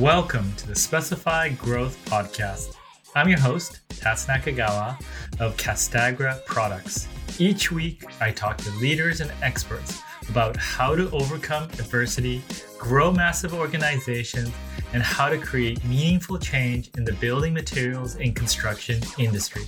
Welcome 0.00 0.50
to 0.54 0.66
the 0.66 0.74
Specified 0.74 1.58
Growth 1.58 2.02
Podcast. 2.06 2.74
I'm 3.14 3.28
your 3.28 3.38
host, 3.38 3.80
Tats 3.90 4.24
Nakagawa 4.24 4.98
of 5.38 5.58
Castagra 5.58 6.42
Products. 6.46 7.06
Each 7.38 7.70
week, 7.70 8.04
I 8.18 8.30
talk 8.30 8.56
to 8.56 8.70
leaders 8.78 9.20
and 9.20 9.30
experts 9.42 10.00
about 10.30 10.56
how 10.56 10.96
to 10.96 11.10
overcome 11.10 11.64
adversity, 11.64 12.42
grow 12.78 13.12
massive 13.12 13.52
organizations, 13.52 14.50
and 14.94 15.02
how 15.02 15.28
to 15.28 15.36
create 15.36 15.84
meaningful 15.84 16.38
change 16.38 16.90
in 16.96 17.04
the 17.04 17.12
building 17.12 17.52
materials 17.52 18.14
and 18.14 18.34
construction 18.34 19.02
industry. 19.18 19.64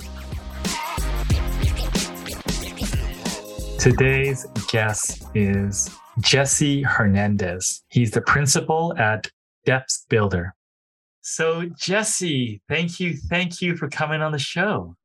Today's 3.78 4.46
guest 4.68 5.24
is 5.34 5.90
Jesse 6.20 6.80
Hernandez. 6.84 7.82
He's 7.88 8.12
the 8.12 8.22
principal 8.22 8.96
at 8.96 9.30
Depth 9.64 10.06
Builder. 10.08 10.54
So, 11.20 11.66
Jesse, 11.78 12.60
thank 12.68 12.98
you. 12.98 13.16
Thank 13.16 13.60
you 13.60 13.76
for 13.76 13.88
coming 13.88 14.22
on 14.22 14.32
the 14.32 14.38
show. 14.38 14.96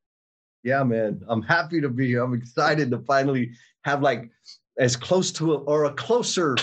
Yeah, 0.64 0.82
man. 0.82 1.20
I'm 1.28 1.42
happy 1.42 1.80
to 1.80 1.88
be 1.88 2.08
here. 2.08 2.24
I'm 2.24 2.34
excited 2.34 2.90
to 2.90 2.98
finally 3.00 3.52
have 3.84 4.02
like 4.02 4.28
as 4.78 4.96
close 4.96 5.30
to 5.32 5.54
a, 5.54 5.58
or 5.58 5.84
a 5.84 5.92
closer 5.94 6.56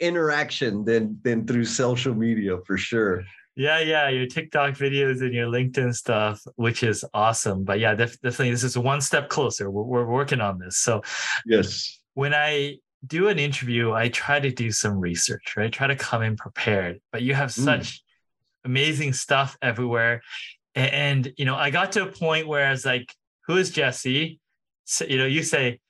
interaction 0.00 0.84
than 0.84 1.18
than 1.22 1.46
through 1.46 1.64
social 1.64 2.14
media 2.14 2.58
for 2.66 2.76
sure. 2.76 3.24
Yeah, 3.54 3.80
yeah, 3.80 4.08
your 4.08 4.26
TikTok 4.26 4.74
videos 4.74 5.20
and 5.20 5.34
your 5.34 5.46
LinkedIn 5.46 5.94
stuff, 5.94 6.40
which 6.56 6.82
is 6.82 7.04
awesome. 7.12 7.64
But 7.64 7.80
yeah, 7.80 7.94
def- 7.94 8.20
definitely, 8.22 8.50
this 8.50 8.64
is 8.64 8.78
one 8.78 9.02
step 9.02 9.28
closer. 9.28 9.70
We're, 9.70 9.82
we're 9.82 10.06
working 10.06 10.40
on 10.40 10.58
this. 10.58 10.78
So, 10.78 11.02
yes, 11.44 12.00
when 12.14 12.32
I 12.32 12.76
do 13.06 13.28
an 13.28 13.38
interview, 13.38 13.92
I 13.92 14.08
try 14.08 14.40
to 14.40 14.50
do 14.50 14.70
some 14.70 14.98
research, 14.98 15.54
right? 15.56 15.72
Try 15.72 15.88
to 15.88 15.96
come 15.96 16.22
in 16.22 16.36
prepared. 16.36 17.00
But 17.10 17.22
you 17.22 17.34
have 17.34 17.50
mm. 17.50 17.64
such 17.64 17.98
mm. 17.98 18.00
amazing 18.64 19.12
stuff 19.12 19.56
everywhere, 19.62 20.22
and, 20.74 20.92
and, 20.92 21.32
you 21.36 21.44
know, 21.44 21.56
I 21.56 21.70
got 21.70 21.92
to 21.92 22.02
a 22.02 22.06
point 22.06 22.48
where 22.48 22.66
I 22.66 22.70
was 22.70 22.86
like, 22.86 23.12
"Who 23.46 23.56
is 23.56 23.70
Jesse?" 23.70 24.38
So, 24.84 25.04
you 25.04 25.18
know, 25.18 25.26
you 25.26 25.42
say 25.42 25.80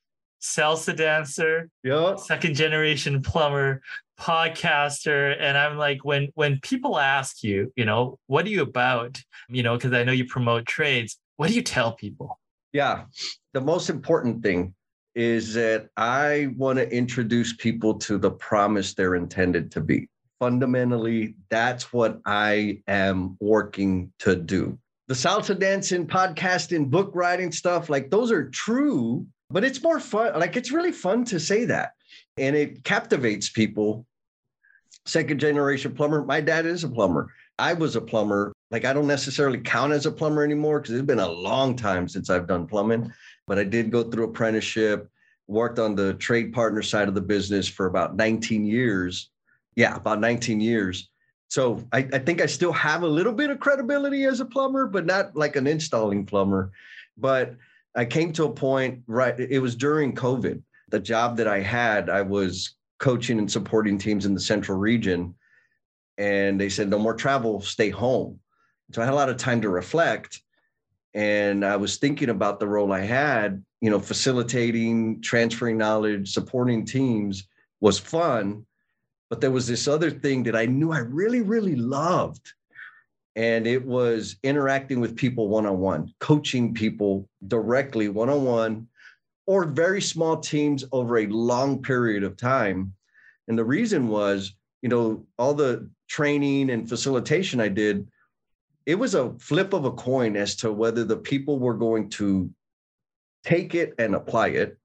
salsa 0.41 0.97
dancer, 0.97 1.69
yeah, 1.85 2.17
second 2.17 2.55
generation 2.55 3.23
plumber, 3.23 3.81
podcaster 4.23 5.37
and 5.41 5.59
i'm 5.59 5.77
like 5.77 6.05
when 6.05 6.29
when 6.35 6.61
people 6.61 6.99
ask 6.99 7.43
you 7.43 7.73
you 7.75 7.85
know 7.85 8.19
what 8.29 8.47
are 8.47 8.51
you 8.51 8.63
about 8.63 9.21
you 9.49 9.65
know 9.65 9.77
because 9.77 9.93
i 9.93 10.05
know 10.05 10.13
you 10.13 10.25
promote 10.27 10.65
trades 10.65 11.19
what 11.39 11.49
do 11.49 11.55
you 11.55 11.63
tell 11.63 11.93
people 11.93 12.39
yeah 12.73 13.05
the 13.53 13.61
most 13.61 13.91
important 13.91 14.43
thing 14.43 14.75
is 15.15 15.55
that 15.55 15.89
i 15.97 16.49
want 16.57 16.79
to 16.79 16.91
introduce 16.95 17.53
people 17.55 17.95
to 17.95 18.19
the 18.19 18.31
promise 18.31 18.95
they're 18.95 19.15
intended 19.15 19.71
to 19.71 19.81
be 19.81 20.09
fundamentally 20.39 21.35
that's 21.51 21.93
what 21.93 22.21
i 22.27 22.81
am 22.87 23.37
working 23.41 24.13
to 24.19 24.35
do 24.35 24.79
the 25.09 25.15
salsa 25.15 25.59
dancing 25.59 26.07
podcasting 26.07 26.89
book 26.91 27.11
writing 27.15 27.53
stuff 27.53 27.89
like 27.89 28.11
those 28.11 28.31
are 28.31 28.49
true 28.51 29.27
but 29.51 29.65
it's 29.65 29.83
more 29.83 30.01
fun 30.01 30.39
like 30.39 30.57
it's 30.57 30.73
really 30.73 30.93
fun 30.93 31.25
to 31.25 31.39
say 31.39 31.65
that 31.65 31.93
and 32.37 32.57
it 32.57 32.85
captivates 32.85 33.49
people. 33.49 34.07
Second 35.05 35.41
generation 35.41 35.95
plumber. 35.95 36.25
My 36.25 36.41
dad 36.41 36.65
is 36.65 36.85
a 36.85 36.89
plumber. 36.89 37.33
I 37.59 37.73
was 37.73 37.97
a 37.97 38.01
plumber. 38.01 38.53
Like 38.71 38.85
I 38.85 38.93
don't 38.93 39.07
necessarily 39.07 39.59
count 39.59 39.93
as 39.93 40.07
a 40.07 40.13
plumber 40.13 40.45
anymore 40.45 40.81
because 40.81 40.95
it's 40.95 41.07
been 41.07 41.19
a 41.19 41.29
long 41.29 41.77
time 41.77 42.09
since 42.09 42.31
I've 42.31 42.47
done 42.47 42.67
plumbing, 42.67 43.13
but 43.47 43.59
I 43.59 43.65
did 43.65 43.91
go 43.91 44.03
through 44.03 44.25
apprenticeship, 44.25 45.09
worked 45.47 45.79
on 45.79 45.95
the 45.95 46.15
trade 46.15 46.53
partner 46.53 46.83
side 46.83 47.09
of 47.09 47.15
the 47.15 47.21
business 47.21 47.69
for 47.69 47.87
about 47.87 48.17
19 48.17 48.65
years. 48.65 49.31
Yeah, 49.77 49.97
about 49.97 50.21
19 50.21 50.61
years. 50.61 51.09
So 51.48 51.87
I, 51.93 52.09
I 52.13 52.19
think 52.19 52.41
I 52.41 52.47
still 52.47 52.73
have 52.73 53.03
a 53.03 53.08
little 53.08 53.33
bit 53.33 53.51
of 53.51 53.61
credibility 53.61 54.25
as 54.25 54.41
a 54.41 54.45
plumber, 54.45 54.86
but 54.86 55.07
not 55.07 55.36
like 55.36 55.57
an 55.57 55.67
installing 55.67 56.25
plumber. 56.25 56.73
But 57.17 57.57
I 57.95 58.05
came 58.05 58.33
to 58.35 58.45
a 58.45 58.53
point, 58.53 59.03
right? 59.07 59.39
It 59.39 59.59
was 59.59 59.77
during 59.77 60.14
COVID 60.14 60.63
the 60.92 61.01
job 61.01 61.39
that 61.39 61.48
I 61.48 61.61
had, 61.61 62.09
I 62.09 62.23
was 62.23 62.77
coaching 63.01 63.39
and 63.39 63.51
supporting 63.51 63.98
teams 63.98 64.27
in 64.27 64.35
the 64.35 64.41
central 64.41 64.79
region. 64.79 65.35
And 66.19 66.61
they 66.61 66.69
said, 66.69 66.89
no 66.89 66.98
more 66.98 67.14
travel, 67.14 67.63
stay 67.63 67.89
home. 67.89 68.39
So 68.92 69.01
I 69.01 69.07
had 69.07 69.14
a 69.14 69.17
lot 69.17 69.30
of 69.30 69.39
time 69.39 69.63
to 69.63 69.70
reflect. 69.70 70.42
And 71.14 71.64
I 71.64 71.77
was 71.77 71.96
thinking 71.96 72.30
about 72.30 72.58
the 72.58 72.67
role 72.67 72.92
I 72.92 73.00
had, 73.00 73.62
you 73.80 73.90
know, 73.90 74.00
facilitating, 74.00 75.20
transferring 75.20 75.77
knowledge, 75.77 76.33
supporting 76.33 76.84
teams 76.84 77.48
was 77.80 77.98
fun. 77.98 78.64
But 79.28 79.40
there 79.40 79.50
was 79.50 79.67
this 79.67 79.89
other 79.89 80.11
thing 80.11 80.42
that 80.45 80.56
I 80.56 80.67
knew 80.67 80.92
I 80.92 80.98
really, 80.98 81.40
really 81.40 81.77
loved. 81.77 82.52
And 83.34 83.67
it 83.67 83.84
was 83.84 84.36
interacting 84.42 85.00
with 85.00 85.17
people 85.17 85.48
one 85.48 85.67
on 85.67 85.78
one, 85.78 86.12
coaching 86.20 86.74
people 86.74 87.29
directly 87.46 88.08
one 88.08 88.29
on 88.29 88.44
one 88.44 88.89
or 89.46 89.64
very 89.64 90.00
small 90.00 90.39
teams 90.39 90.84
over 90.92 91.18
a 91.18 91.27
long 91.27 91.83
period 91.83 92.23
of 92.23 92.36
time. 92.36 92.92
And 93.48 93.58
the 93.58 93.64
reason 93.64 94.08
was, 94.08 94.55
you 94.83 94.89
know, 94.89 95.27
all 95.39 95.55
the 95.55 95.90
training 96.08 96.70
and 96.70 96.89
facilitation 96.89 97.61
I 97.61 97.68
did, 97.68 98.06
it 98.87 98.97
was 98.97 99.15
a 99.15 99.33
flip 99.39 99.73
of 99.73 99.85
a 99.85 99.93
coin 99.93 100.37
as 100.37 100.57
to 100.57 100.73
whether 100.73 101.05
the 101.05 101.17
people 101.17 101.59
were 101.59 101.75
going 101.75 102.09
to 102.11 102.51
take 103.45 103.75
it 103.75 103.95
and 103.98 104.15
apply 104.15 104.48
it. 104.48 104.79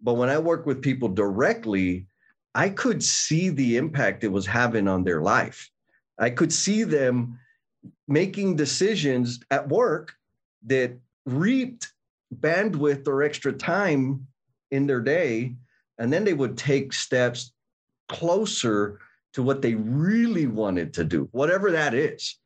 But 0.00 0.14
when 0.14 0.28
I 0.28 0.38
worked 0.38 0.66
with 0.66 0.82
people 0.82 1.08
directly, 1.08 2.06
I 2.54 2.70
could 2.70 3.02
see 3.02 3.48
the 3.48 3.76
impact 3.76 4.24
it 4.24 4.32
was 4.32 4.46
having 4.46 4.88
on 4.88 5.04
their 5.04 5.20
life. 5.20 5.70
I 6.18 6.30
could 6.30 6.52
see 6.52 6.84
them 6.84 7.38
making 8.08 8.56
decisions 8.56 9.40
at 9.50 9.68
work 9.68 10.14
that 10.66 10.98
reaped 11.24 11.92
bandwidth 12.34 13.06
or 13.06 13.22
extra 13.22 13.52
time 13.52 14.26
in 14.70 14.86
their 14.86 15.00
day 15.00 15.54
and 15.98 16.12
then 16.12 16.24
they 16.24 16.32
would 16.32 16.56
take 16.56 16.92
steps 16.92 17.52
closer 18.08 18.98
to 19.32 19.42
what 19.42 19.62
they 19.62 19.74
really 19.74 20.46
wanted 20.46 20.94
to 20.94 21.04
do 21.04 21.28
whatever 21.32 21.70
that 21.70 21.94
is 21.94 22.38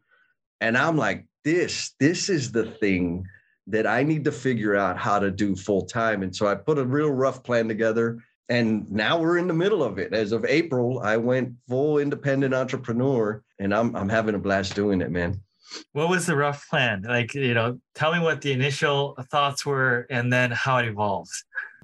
and 0.60 0.76
i'm 0.76 0.96
like 0.96 1.26
this 1.44 1.94
this 1.98 2.28
is 2.28 2.52
the 2.52 2.64
thing 2.64 3.24
that 3.66 3.86
i 3.86 4.02
need 4.02 4.24
to 4.24 4.32
figure 4.32 4.76
out 4.76 4.98
how 4.98 5.18
to 5.18 5.30
do 5.30 5.54
full 5.54 5.82
time 5.82 6.22
and 6.22 6.34
so 6.34 6.46
i 6.46 6.54
put 6.54 6.78
a 6.78 6.84
real 6.84 7.10
rough 7.10 7.42
plan 7.42 7.68
together 7.68 8.18
and 8.48 8.90
now 8.90 9.18
we're 9.18 9.38
in 9.38 9.46
the 9.46 9.54
middle 9.54 9.82
of 9.82 9.98
it 9.98 10.12
as 10.12 10.32
of 10.32 10.44
april 10.44 11.00
i 11.00 11.16
went 11.16 11.52
full 11.68 11.98
independent 11.98 12.54
entrepreneur 12.54 13.42
and 13.58 13.74
i'm, 13.74 13.94
I'm 13.96 14.08
having 14.08 14.34
a 14.34 14.38
blast 14.38 14.74
doing 14.74 15.00
it 15.00 15.10
man 15.10 15.40
what 15.92 16.08
was 16.08 16.26
the 16.26 16.36
rough 16.36 16.68
plan? 16.68 17.02
Like, 17.02 17.34
you 17.34 17.54
know, 17.54 17.78
tell 17.94 18.12
me 18.12 18.20
what 18.20 18.40
the 18.40 18.52
initial 18.52 19.16
thoughts 19.30 19.64
were 19.64 20.06
and 20.10 20.32
then 20.32 20.50
how 20.50 20.78
it 20.78 20.86
evolved. 20.86 21.30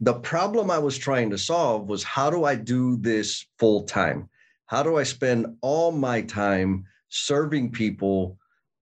The 0.00 0.14
problem 0.14 0.70
I 0.70 0.78
was 0.78 0.98
trying 0.98 1.30
to 1.30 1.38
solve 1.38 1.88
was 1.88 2.02
how 2.02 2.30
do 2.30 2.44
I 2.44 2.54
do 2.54 2.96
this 2.96 3.46
full 3.58 3.84
time? 3.84 4.28
How 4.66 4.82
do 4.82 4.96
I 4.96 5.04
spend 5.04 5.46
all 5.62 5.92
my 5.92 6.22
time 6.22 6.84
serving 7.08 7.72
people 7.72 8.36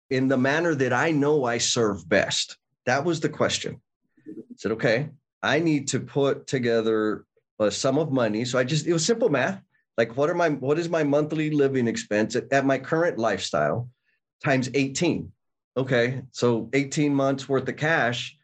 in 0.09 0.27
the 0.27 0.37
manner 0.37 0.75
that 0.75 0.93
I 0.93 1.11
know 1.11 1.45
I 1.45 1.57
serve 1.57 2.07
best? 2.07 2.57
That 2.85 3.05
was 3.05 3.19
the 3.19 3.29
question. 3.29 3.81
I 4.27 4.31
said, 4.57 4.73
okay, 4.73 5.09
I 5.41 5.59
need 5.59 5.87
to 5.89 5.99
put 5.99 6.47
together 6.47 7.25
a 7.59 7.71
sum 7.71 7.97
of 7.97 8.11
money. 8.11 8.45
So 8.45 8.59
I 8.59 8.63
just, 8.63 8.87
it 8.87 8.93
was 8.93 9.05
simple 9.05 9.29
math. 9.29 9.61
Like, 9.97 10.17
what 10.17 10.29
are 10.29 10.35
my, 10.35 10.49
what 10.49 10.77
is 10.77 10.89
my 10.89 11.03
monthly 11.03 11.51
living 11.51 11.87
expense 11.87 12.35
at, 12.35 12.51
at 12.51 12.65
my 12.65 12.77
current 12.77 13.17
lifestyle? 13.17 13.89
times 14.43 14.69
18. 14.73 15.31
Okay. 15.77 16.21
So 16.31 16.69
18 16.73 17.13
months 17.13 17.49
worth 17.49 17.67
of 17.67 17.75
cash 17.75 18.37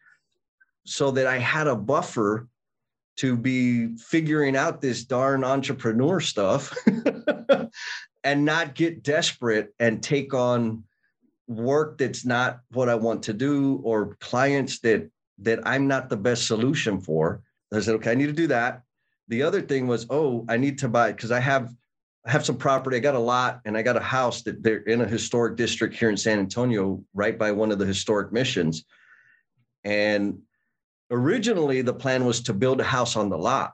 so 0.86 1.12
that 1.12 1.28
I 1.28 1.38
had 1.38 1.68
a 1.68 1.76
buffer 1.76 2.48
to 3.18 3.38
be 3.38 3.96
figuring 3.98 4.56
out 4.56 4.82
this 4.82 5.04
darn 5.04 5.44
entrepreneur 5.44 6.20
stuff 6.20 6.76
and 8.24 8.46
not 8.46 8.74
get 8.74 9.04
desperate 9.04 9.74
and 9.80 10.02
take 10.02 10.34
on 10.34 10.84
work 11.56 11.98
that's 11.98 12.26
not 12.26 12.62
what 12.72 12.90
I 12.90 12.96
want 12.96 13.24
to 13.24 13.34
do 13.34 13.82
or 13.84 14.18
clients 14.20 14.80
that 14.80 15.10
that 15.40 15.60
I'm 15.66 15.88
not 15.88 16.10
the 16.10 16.18
best 16.18 16.46
solution 16.48 17.02
for. 17.02 17.42
I 17.74 17.80
said, 17.80 17.96
okay, 17.96 18.12
I 18.12 18.16
need 18.16 18.28
to 18.28 18.34
do 18.34 18.48
that. 18.48 18.84
The 19.28 19.44
other 19.44 19.62
thing 19.62 19.88
was, 19.88 20.06
oh, 20.10 20.46
I 20.50 20.58
need 20.58 20.78
to 20.80 20.90
buy 20.90 21.12
because 21.12 21.32
I 21.32 21.40
have 21.40 21.74
I 22.26 22.32
have 22.32 22.46
some 22.46 22.58
property. 22.58 22.98
I 22.98 23.00
got 23.00 23.16
a 23.16 23.20
lot 23.20 23.62
and 23.66 23.76
I 23.76 23.82
got 23.82 23.98
a 23.98 24.02
house 24.02 24.44
that 24.44 24.62
they're 24.62 24.84
in 24.84 25.02
a 25.02 25.08
historic 25.08 25.56
district 25.56 25.96
here 25.96 26.10
in 26.10 26.18
San 26.18 26.38
Antonio, 26.38 27.04
right 27.14 27.38
by 27.38 27.52
one 27.52 27.72
of 27.72 27.80
the 27.80 27.86
historic 27.86 28.32
missions. 28.32 28.86
And 29.84 30.40
originally 31.10 31.82
the 31.82 31.94
plan 31.94 32.26
was 32.26 32.42
to 32.42 32.54
build 32.54 32.80
a 32.80 32.84
house 32.84 33.16
on 33.16 33.30
the 33.30 33.38
lot. 33.38 33.74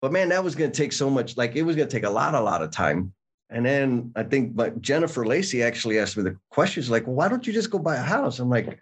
But 0.00 0.12
man, 0.12 0.30
that 0.30 0.44
was 0.44 0.54
going 0.54 0.70
to 0.70 0.76
take 0.76 0.92
so 0.92 1.10
much, 1.10 1.36
like 1.36 1.56
it 1.56 1.62
was 1.62 1.76
going 1.76 1.88
to 1.88 1.94
take 1.94 2.06
a 2.06 2.10
lot, 2.10 2.34
a 2.34 2.40
lot 2.40 2.62
of 2.62 2.70
time. 2.70 3.12
And 3.50 3.64
then 3.64 4.12
I 4.14 4.24
think 4.24 4.54
but 4.54 4.80
Jennifer 4.82 5.24
Lacey 5.24 5.62
actually 5.62 5.98
asked 5.98 6.16
me 6.16 6.22
the 6.22 6.36
questions 6.50 6.90
like, 6.90 7.06
well, 7.06 7.16
why 7.16 7.28
don't 7.28 7.46
you 7.46 7.52
just 7.52 7.70
go 7.70 7.78
buy 7.78 7.96
a 7.96 8.02
house? 8.02 8.38
I'm 8.38 8.50
like, 8.50 8.78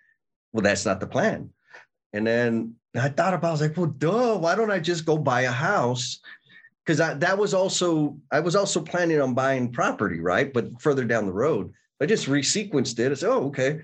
well, 0.52 0.62
that's 0.62 0.84
not 0.84 1.00
the 1.00 1.06
plan. 1.06 1.50
And 2.12 2.26
then 2.26 2.74
I 2.94 3.08
thought 3.08 3.34
about, 3.34 3.48
I 3.48 3.52
was 3.52 3.60
like, 3.60 3.76
well, 3.76 3.86
duh, 3.86 4.38
why 4.38 4.54
don't 4.54 4.70
I 4.70 4.78
just 4.78 5.04
go 5.04 5.18
buy 5.18 5.42
a 5.42 5.50
house 5.50 6.20
because 6.84 6.98
that 6.98 7.38
was 7.38 7.52
also 7.52 8.16
I 8.30 8.40
was 8.40 8.56
also 8.56 8.80
planning 8.80 9.20
on 9.20 9.34
buying 9.34 9.72
property, 9.72 10.20
right? 10.20 10.52
But 10.52 10.80
further 10.80 11.04
down 11.04 11.26
the 11.26 11.32
road, 11.32 11.72
I 12.00 12.06
just 12.06 12.26
resequenced 12.26 12.98
it. 12.98 13.12
I 13.12 13.14
said, 13.14 13.30
oh, 13.30 13.46
okay. 13.46 13.80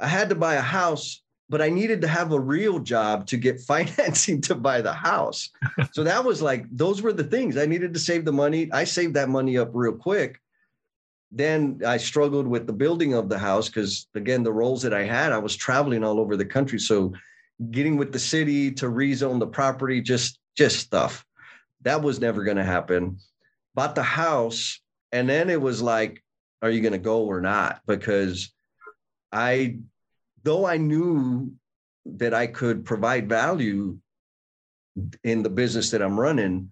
I 0.00 0.08
had 0.08 0.28
to 0.28 0.34
buy 0.34 0.54
a 0.54 0.60
house, 0.60 1.22
but 1.48 1.60
I 1.60 1.68
needed 1.68 2.00
to 2.00 2.08
have 2.08 2.32
a 2.32 2.40
real 2.40 2.78
job 2.78 3.26
to 3.28 3.36
get 3.36 3.60
financing 3.72 4.40
to 4.42 4.54
buy 4.54 4.80
the 4.80 4.92
house. 4.92 5.50
so 5.92 6.04
that 6.04 6.24
was 6.24 6.42
like 6.42 6.66
those 6.70 7.02
were 7.02 7.12
the 7.12 7.24
things 7.24 7.56
I 7.56 7.66
needed 7.66 7.94
to 7.94 8.00
save 8.00 8.24
the 8.24 8.32
money. 8.32 8.70
I 8.72 8.84
saved 8.84 9.14
that 9.14 9.28
money 9.28 9.58
up 9.58 9.70
real 9.72 9.92
quick. 9.92 10.40
Then 11.30 11.80
I 11.84 11.96
struggled 11.96 12.46
with 12.46 12.66
the 12.66 12.72
building 12.72 13.14
of 13.14 13.28
the 13.28 13.38
house 13.38 13.68
because 13.68 14.06
again, 14.14 14.44
the 14.44 14.52
roles 14.52 14.82
that 14.82 14.94
I 14.94 15.02
had, 15.02 15.32
I 15.32 15.38
was 15.38 15.56
traveling 15.56 16.04
all 16.04 16.20
over 16.20 16.36
the 16.36 16.44
country. 16.44 16.78
So 16.78 17.12
getting 17.70 17.96
with 17.96 18.12
the 18.12 18.18
city 18.18 18.70
to 18.72 18.86
rezone 18.86 19.40
the 19.40 19.46
property, 19.46 20.00
just 20.00 20.38
just 20.56 20.78
stuff 20.78 21.26
that 21.84 22.02
was 22.02 22.18
never 22.18 22.42
going 22.42 22.56
to 22.56 22.64
happen. 22.64 23.18
Bought 23.74 23.94
the 23.94 24.02
house, 24.02 24.80
and 25.12 25.28
then 25.28 25.48
it 25.48 25.60
was 25.60 25.80
like, 25.80 26.22
are 26.62 26.70
you 26.70 26.80
going 26.80 26.92
to 26.92 26.98
go 26.98 27.24
or 27.24 27.40
not? 27.40 27.80
Because 27.86 28.52
I, 29.30 29.78
though 30.44 30.66
I 30.66 30.76
knew 30.76 31.52
that 32.06 32.34
I 32.34 32.46
could 32.46 32.84
provide 32.84 33.28
value 33.28 33.98
in 35.24 35.42
the 35.42 35.50
business 35.50 35.90
that 35.90 36.02
I'm 36.02 36.20
running, 36.20 36.70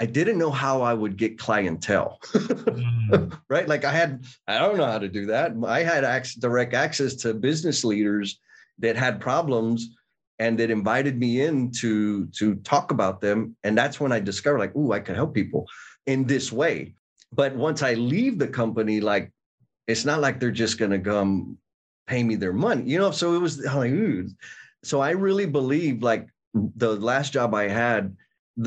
I 0.00 0.06
didn't 0.06 0.38
know 0.38 0.50
how 0.50 0.82
I 0.82 0.92
would 0.92 1.16
get 1.16 1.38
clientele. 1.38 2.18
mm. 2.32 3.40
right? 3.48 3.68
Like 3.68 3.84
I 3.84 3.92
had, 3.92 4.24
I 4.46 4.58
don't 4.58 4.76
know 4.76 4.86
how 4.86 4.98
to 4.98 5.08
do 5.08 5.26
that. 5.26 5.52
I 5.66 5.82
had 5.82 6.04
access, 6.04 6.34
direct 6.34 6.74
access 6.74 7.14
to 7.16 7.32
business 7.32 7.84
leaders 7.84 8.40
that 8.80 8.96
had 8.96 9.20
problems 9.20 9.90
and 10.38 10.58
it 10.58 10.70
invited 10.70 11.18
me 11.18 11.42
in 11.42 11.70
to 11.70 12.26
to 12.26 12.56
talk 12.56 12.90
about 12.90 13.20
them 13.20 13.56
and 13.62 13.76
that's 13.76 14.00
when 14.00 14.12
i 14.12 14.18
discovered 14.18 14.58
like 14.58 14.72
oh 14.74 14.92
i 14.92 15.00
can 15.00 15.14
help 15.14 15.34
people 15.34 15.66
in 16.06 16.24
this 16.24 16.50
way 16.50 16.94
but 17.32 17.54
once 17.54 17.82
i 17.82 17.94
leave 17.94 18.38
the 18.38 18.48
company 18.48 19.00
like 19.00 19.32
it's 19.86 20.04
not 20.04 20.20
like 20.20 20.40
they're 20.40 20.50
just 20.50 20.78
going 20.78 20.90
to 20.90 20.98
come 20.98 21.56
pay 22.06 22.22
me 22.22 22.34
their 22.34 22.52
money 22.52 22.82
you 22.84 22.98
know 22.98 23.10
so 23.10 23.34
it 23.34 23.38
was 23.38 23.64
like 23.64 23.90
ooh. 23.90 24.28
so 24.82 25.00
i 25.00 25.10
really 25.10 25.46
believe 25.46 26.02
like 26.02 26.28
the 26.76 26.94
last 26.96 27.32
job 27.32 27.54
i 27.54 27.68
had 27.68 28.16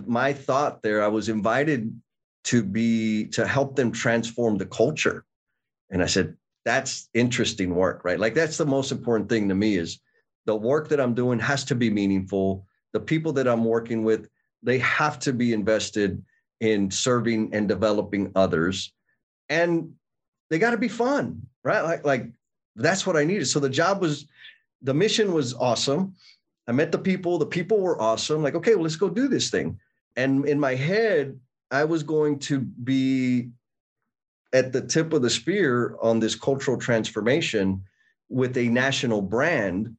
my 0.06 0.34
thought 0.34 0.82
there 0.82 1.04
i 1.04 1.08
was 1.08 1.30
invited 1.30 1.94
to 2.44 2.64
be 2.64 3.26
to 3.28 3.46
help 3.46 3.76
them 3.76 3.92
transform 3.92 4.58
the 4.58 4.66
culture 4.66 5.24
and 5.90 6.02
i 6.02 6.06
said 6.06 6.36
that's 6.66 7.10
interesting 7.14 7.74
work 7.74 8.04
right 8.04 8.20
like 8.20 8.34
that's 8.34 8.58
the 8.58 8.66
most 8.66 8.92
important 8.92 9.30
thing 9.30 9.48
to 9.48 9.56
me 9.56 9.76
is 9.76 10.00
the 10.48 10.56
work 10.56 10.88
that 10.88 11.00
I'm 11.00 11.14
doing 11.14 11.38
has 11.40 11.66
to 11.66 11.76
be 11.76 11.92
meaningful. 11.92 12.66
The 12.94 13.02
people 13.02 13.34
that 13.34 13.48
I'm 13.48 13.66
working 13.66 14.04
with, 14.04 14.30
they 14.64 14.80
have 14.80 15.20
to 15.20 15.34
be 15.34 15.54
invested 15.54 16.24
in 16.62 16.90
serving 16.90 17.54
and 17.54 17.68
developing 17.68 18.32
others. 18.34 18.92
And 19.50 19.94
they 20.50 20.58
got 20.58 20.72
to 20.72 20.78
be 20.78 20.88
fun, 20.88 21.42
right? 21.64 21.82
Like, 21.82 22.06
like 22.06 22.28
that's 22.78 23.06
what 23.06 23.18
I 23.18 23.24
needed. 23.24 23.46
So 23.48 23.60
the 23.60 23.70
job 23.70 24.02
was, 24.02 24.28
the 24.82 24.94
mission 24.94 25.34
was 25.34 25.54
awesome. 25.54 26.16
I 26.68 26.72
met 26.72 26.92
the 26.92 26.98
people, 26.98 27.38
the 27.38 27.46
people 27.46 27.80
were 27.80 28.02
awesome. 28.02 28.44
Like, 28.44 28.56
okay, 28.56 28.76
well, 28.76 28.84
let's 28.84 28.96
go 28.96 29.10
do 29.10 29.28
this 29.28 29.50
thing. 29.50 29.80
And 30.16 30.48
in 30.48 30.60
my 30.60 30.76
head, 30.76 31.40
I 31.72 31.84
was 31.84 32.04
going 32.04 32.40
to 32.40 32.60
be 32.60 33.50
at 34.54 34.72
the 34.72 34.82
tip 34.82 35.14
of 35.14 35.22
the 35.22 35.30
spear 35.30 35.98
on 36.02 36.20
this 36.20 36.36
cultural 36.36 36.78
transformation 36.78 37.84
with 38.30 38.58
a 38.58 38.68
national 38.70 39.22
brand 39.22 39.96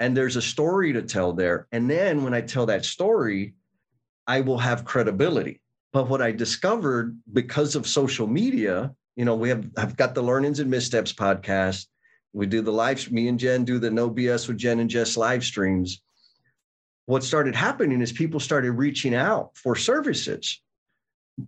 and 0.00 0.16
there's 0.16 0.36
a 0.36 0.42
story 0.42 0.92
to 0.92 1.02
tell 1.02 1.32
there. 1.32 1.66
And 1.72 1.90
then 1.90 2.22
when 2.22 2.34
I 2.34 2.40
tell 2.40 2.66
that 2.66 2.84
story, 2.84 3.54
I 4.26 4.40
will 4.40 4.58
have 4.58 4.84
credibility. 4.84 5.60
But 5.92 6.08
what 6.08 6.22
I 6.22 6.32
discovered 6.32 7.18
because 7.32 7.74
of 7.74 7.86
social 7.86 8.26
media, 8.26 8.94
you 9.16 9.24
know, 9.24 9.34
we 9.34 9.48
have 9.48 9.66
I've 9.76 9.96
got 9.96 10.14
the 10.14 10.22
Learnings 10.22 10.60
and 10.60 10.70
Missteps 10.70 11.12
podcast. 11.12 11.86
We 12.32 12.46
do 12.46 12.60
the 12.60 12.72
live, 12.72 13.10
me 13.10 13.28
and 13.28 13.38
Jen 13.38 13.64
do 13.64 13.78
the 13.78 13.90
No 13.90 14.10
BS 14.10 14.48
with 14.48 14.58
Jen 14.58 14.80
and 14.80 14.90
Jess 14.90 15.16
live 15.16 15.44
streams. 15.44 16.02
What 17.06 17.24
started 17.24 17.54
happening 17.54 18.00
is 18.02 18.12
people 18.12 18.38
started 18.38 18.72
reaching 18.72 19.14
out 19.14 19.56
for 19.56 19.74
services. 19.74 20.60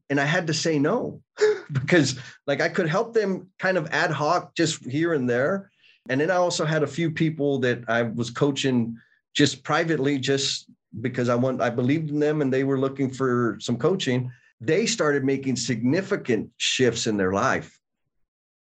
And 0.09 0.21
I 0.21 0.25
had 0.25 0.47
to 0.47 0.55
say 0.55 0.79
no 0.79 1.21
because 1.73 2.19
like 2.47 2.61
I 2.61 2.69
could 2.69 2.89
help 2.89 3.13
them 3.13 3.49
kind 3.59 3.77
of 3.77 3.89
ad 3.91 4.11
hoc 4.11 4.55
just 4.55 4.85
here 4.85 5.13
and 5.13 5.29
there 5.29 5.71
and 6.09 6.21
then 6.21 6.31
I 6.31 6.37
also 6.37 6.65
had 6.65 6.83
a 6.83 6.89
few 6.89 7.11
people 7.11 7.59
that 7.61 7.85
I 7.89 8.03
was 8.03 8.31
coaching 8.31 8.97
just 9.35 9.63
privately, 9.63 10.19
just 10.19 10.71
because 11.01 11.29
I 11.29 11.35
want 11.35 11.61
I 11.61 11.71
believed 11.71 12.11
in 12.11 12.19
them 12.19 12.43
and 12.43 12.53
they 12.53 12.65
were 12.65 12.79
looking 12.79 13.11
for 13.11 13.57
some 13.61 13.77
coaching. 13.77 14.31
They 14.61 14.87
started 14.87 15.25
making 15.25 15.57
significant 15.57 16.51
shifts 16.57 17.07
in 17.07 17.17
their 17.17 17.33
life. 17.33 17.79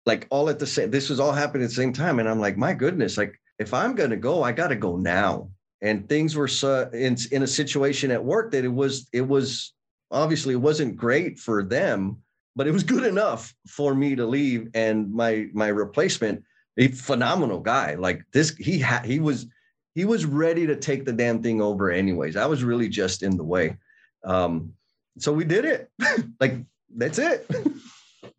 Like 0.06 0.26
all 0.30 0.48
at 0.48 0.58
the 0.58 0.66
same, 0.66 0.90
this 0.90 1.08
was 1.08 1.20
all 1.20 1.32
happening 1.32 1.64
at 1.64 1.70
the 1.70 1.74
same 1.74 1.92
time. 1.92 2.18
And 2.18 2.28
I'm 2.28 2.40
like, 2.40 2.56
my 2.56 2.72
goodness, 2.72 3.16
like 3.16 3.38
if 3.58 3.74
I'm 3.74 3.94
gonna 3.94 4.16
go, 4.16 4.42
I 4.42 4.52
gotta 4.52 4.76
go 4.76 4.96
now. 4.96 5.50
And 5.82 6.08
things 6.08 6.36
were 6.36 6.48
so 6.48 6.90
in, 6.92 7.16
in 7.32 7.42
a 7.42 7.46
situation 7.46 8.10
at 8.10 8.24
work 8.24 8.52
that 8.52 8.64
it 8.64 8.72
was, 8.72 9.08
it 9.12 9.26
was 9.26 9.72
obviously 10.10 10.54
it 10.54 10.58
wasn't 10.58 10.96
great 10.96 11.38
for 11.38 11.62
them, 11.62 12.18
but 12.56 12.66
it 12.66 12.72
was 12.72 12.82
good 12.82 13.04
enough 13.04 13.54
for 13.66 13.94
me 13.94 14.14
to 14.16 14.26
leave. 14.26 14.68
And 14.74 15.12
my 15.12 15.48
my 15.52 15.68
replacement 15.68 16.44
a 16.80 16.88
phenomenal 16.88 17.60
guy. 17.60 17.94
Like 17.94 18.24
this, 18.32 18.56
he 18.56 18.78
had 18.78 19.04
he 19.04 19.20
was 19.20 19.46
he 19.94 20.04
was 20.04 20.24
ready 20.24 20.66
to 20.66 20.76
take 20.76 21.04
the 21.04 21.12
damn 21.12 21.42
thing 21.42 21.60
over 21.60 21.90
anyways. 21.90 22.36
I 22.36 22.46
was 22.46 22.64
really 22.64 22.88
just 22.88 23.22
in 23.22 23.36
the 23.36 23.44
way. 23.44 23.76
Um, 24.24 24.72
so 25.18 25.32
we 25.32 25.44
did 25.44 25.64
it. 25.64 25.90
like 26.40 26.54
that's 26.96 27.18
it. 27.18 27.46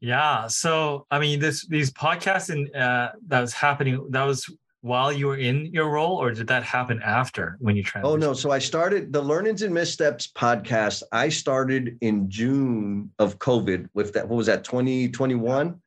yeah. 0.01 0.47
So 0.47 1.05
I 1.09 1.19
mean, 1.19 1.39
this 1.39 1.65
these 1.67 1.89
podcasts 1.89 2.49
and 2.49 2.75
uh, 2.75 3.13
that 3.27 3.39
was 3.39 3.53
happening. 3.53 4.05
That 4.09 4.25
was 4.25 4.49
while 4.81 5.13
you 5.13 5.27
were 5.27 5.37
in 5.37 5.67
your 5.67 5.89
role, 5.89 6.17
or 6.17 6.31
did 6.31 6.47
that 6.47 6.63
happen 6.63 6.99
after 7.01 7.55
when 7.59 7.77
you 7.77 7.83
transitioned? 7.85 8.03
Oh 8.03 8.17
no! 8.17 8.33
So 8.33 8.51
I 8.51 8.59
started 8.59 9.13
the 9.13 9.21
Learnings 9.21 9.61
and 9.61 9.73
Missteps 9.73 10.27
podcast. 10.27 11.03
I 11.13 11.29
started 11.29 11.97
in 12.01 12.29
June 12.29 13.11
of 13.19 13.39
COVID 13.39 13.87
with 13.93 14.11
that. 14.13 14.27
What 14.27 14.35
was 14.35 14.47
that? 14.47 14.65
Twenty 14.65 15.07
twenty 15.07 15.35
one. 15.35 15.79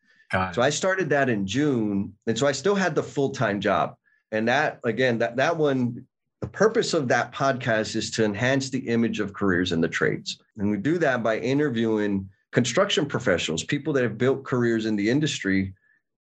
So 0.52 0.62
I 0.62 0.70
started 0.70 1.08
that 1.10 1.28
in 1.28 1.46
June. 1.46 2.12
And 2.26 2.36
so 2.36 2.48
I 2.48 2.50
still 2.50 2.74
had 2.74 2.96
the 2.96 3.04
full 3.04 3.30
time 3.30 3.60
job. 3.60 3.94
And 4.32 4.48
that, 4.48 4.80
again, 4.82 5.16
that, 5.18 5.36
that 5.36 5.56
one, 5.56 6.04
the 6.40 6.48
purpose 6.48 6.92
of 6.92 7.06
that 7.06 7.32
podcast 7.32 7.94
is 7.94 8.10
to 8.12 8.24
enhance 8.24 8.68
the 8.68 8.80
image 8.88 9.20
of 9.20 9.32
careers 9.32 9.70
in 9.70 9.80
the 9.80 9.86
trades. 9.86 10.40
And 10.58 10.72
we 10.72 10.76
do 10.76 10.98
that 10.98 11.22
by 11.22 11.38
interviewing 11.38 12.28
construction 12.54 13.04
professionals, 13.04 13.64
people 13.64 13.92
that 13.92 14.04
have 14.04 14.16
built 14.16 14.44
careers 14.44 14.86
in 14.86 14.94
the 14.94 15.10
industry, 15.10 15.74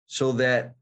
so 0.07 0.31
that 0.31 0.73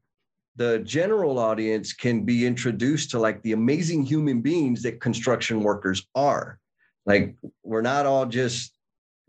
the 0.56 0.78
general 0.80 1.38
audience 1.38 1.92
can 1.92 2.24
be 2.24 2.46
introduced 2.46 3.10
to 3.10 3.18
like 3.18 3.40
the 3.42 3.52
amazing 3.52 4.02
human 4.02 4.40
beings 4.40 4.82
that 4.82 5.00
construction 5.00 5.62
workers 5.62 6.08
are. 6.14 6.58
Like 7.04 7.36
we're 7.62 7.82
not 7.82 8.06
all 8.06 8.26
just 8.26 8.72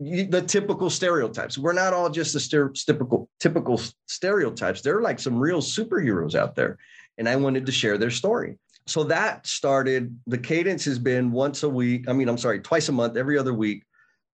the 0.00 0.42
typical 0.46 0.90
stereotypes. 0.90 1.58
We're 1.58 1.72
not 1.72 1.92
all 1.92 2.08
just 2.08 2.32
the 2.32 2.72
typical 2.74 3.28
typical 3.38 3.78
stereotypes. 4.06 4.80
There 4.80 4.96
are 4.98 5.02
like 5.02 5.20
some 5.20 5.38
real 5.38 5.60
superheroes 5.60 6.34
out 6.34 6.54
there, 6.54 6.78
and 7.18 7.28
I 7.28 7.36
wanted 7.36 7.66
to 7.66 7.72
share 7.72 7.98
their 7.98 8.10
story. 8.10 8.58
So 8.86 9.04
that 9.04 9.46
started. 9.46 10.18
The 10.26 10.38
cadence 10.38 10.84
has 10.86 10.98
been 10.98 11.32
once 11.32 11.62
a 11.62 11.68
week. 11.68 12.08
I 12.08 12.14
mean, 12.14 12.28
I'm 12.30 12.38
sorry, 12.38 12.60
twice 12.60 12.88
a 12.88 12.92
month, 12.92 13.16
every 13.16 13.38
other 13.38 13.54
week, 13.54 13.84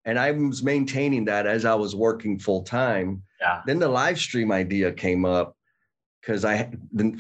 and 0.06 0.18
I 0.18 0.32
was 0.32 0.64
maintaining 0.64 1.26
that 1.26 1.46
as 1.46 1.66
I 1.66 1.76
was 1.76 1.96
working 1.96 2.40
full 2.40 2.64
time. 2.64 3.24
Yeah. 3.42 3.62
Then 3.66 3.80
the 3.80 3.88
live 3.88 4.20
stream 4.20 4.52
idea 4.52 4.92
came 4.92 5.26
up 5.26 5.56
because 6.22 6.46
I, 6.46 6.64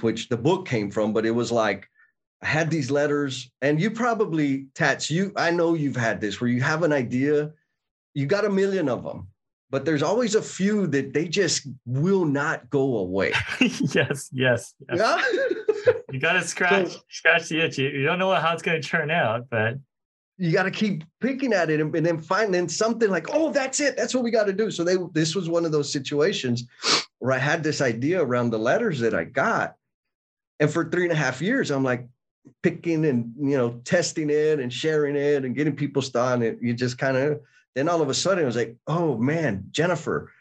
which 0.01 0.29
the 0.29 0.37
book 0.37 0.67
came 0.67 0.91
from, 0.91 1.13
but 1.13 1.25
it 1.25 1.31
was 1.31 1.51
like. 1.51 1.87
I 2.41 2.47
had 2.47 2.71
these 2.71 2.89
letters, 2.89 3.51
and 3.61 3.81
you 3.81 3.91
probably, 3.91 4.67
Tats, 4.73 5.11
you, 5.11 5.33
I 5.35 5.51
know 5.51 5.73
you've 5.73 5.97
had 5.97 6.21
this 6.21 6.39
where 6.39 6.49
you 6.49 6.61
have 6.61 6.83
an 6.83 6.93
idea 6.93 7.51
you 8.13 8.25
got 8.25 8.45
a 8.45 8.49
million 8.49 8.89
of 8.89 9.03
them 9.03 9.27
but 9.71 9.85
there's 9.85 10.01
always 10.01 10.33
a 10.33 10.41
few 10.41 10.87
that 10.87 11.13
they 11.13 11.27
just 11.27 11.67
will 11.85 12.25
not 12.25 12.69
go 12.69 12.97
away 12.97 13.31
yes 13.59 14.29
yes, 14.31 14.73
yes. 14.89 14.97
yeah 14.97 15.23
you 16.11 16.19
got 16.19 16.33
to 16.33 16.41
scratch 16.47 16.93
so, 16.93 16.99
scratch 17.09 17.49
the 17.49 17.61
itch 17.61 17.77
you, 17.77 17.89
you 17.89 18.03
don't 18.03 18.19
know 18.19 18.33
how 18.35 18.53
it's 18.53 18.61
going 18.61 18.81
to 18.81 18.87
turn 18.87 19.11
out 19.11 19.47
but 19.49 19.75
you 20.39 20.51
got 20.51 20.63
to 20.63 20.71
keep 20.71 21.03
picking 21.19 21.53
at 21.53 21.69
it 21.69 21.79
and, 21.79 21.93
and 21.95 22.05
then 22.05 22.19
finding 22.19 22.67
something 22.67 23.09
like 23.09 23.27
oh 23.33 23.51
that's 23.51 23.79
it 23.79 23.95
that's 23.97 24.15
what 24.15 24.23
we 24.23 24.31
got 24.31 24.45
to 24.45 24.53
do 24.53 24.71
so 24.71 24.83
they 24.83 24.95
this 25.13 25.35
was 25.35 25.49
one 25.49 25.65
of 25.65 25.71
those 25.71 25.91
situations 25.91 26.65
where 27.19 27.33
i 27.33 27.37
had 27.37 27.61
this 27.61 27.81
idea 27.81 28.21
around 28.21 28.49
the 28.49 28.57
letters 28.57 28.99
that 28.99 29.13
i 29.13 29.23
got 29.23 29.75
and 30.59 30.71
for 30.71 30.89
three 30.89 31.03
and 31.03 31.11
a 31.11 31.15
half 31.15 31.41
years 31.41 31.71
i'm 31.71 31.83
like 31.83 32.07
picking 32.63 33.05
and 33.05 33.33
you 33.37 33.57
know 33.57 33.81
testing 33.83 34.29
it 34.29 34.59
and 34.59 34.71
sharing 34.71 35.15
it 35.15 35.45
and 35.45 35.55
getting 35.55 35.75
people 35.75 36.01
started 36.01 36.57
you 36.61 36.73
just 36.73 36.97
kind 36.97 37.17
of 37.17 37.39
then 37.75 37.89
all 37.89 38.01
of 38.01 38.09
a 38.09 38.13
sudden 38.13 38.43
it 38.43 38.47
was 38.47 38.55
like, 38.55 38.75
oh 38.87 39.17
man, 39.17 39.65
Jennifer, 39.71 40.31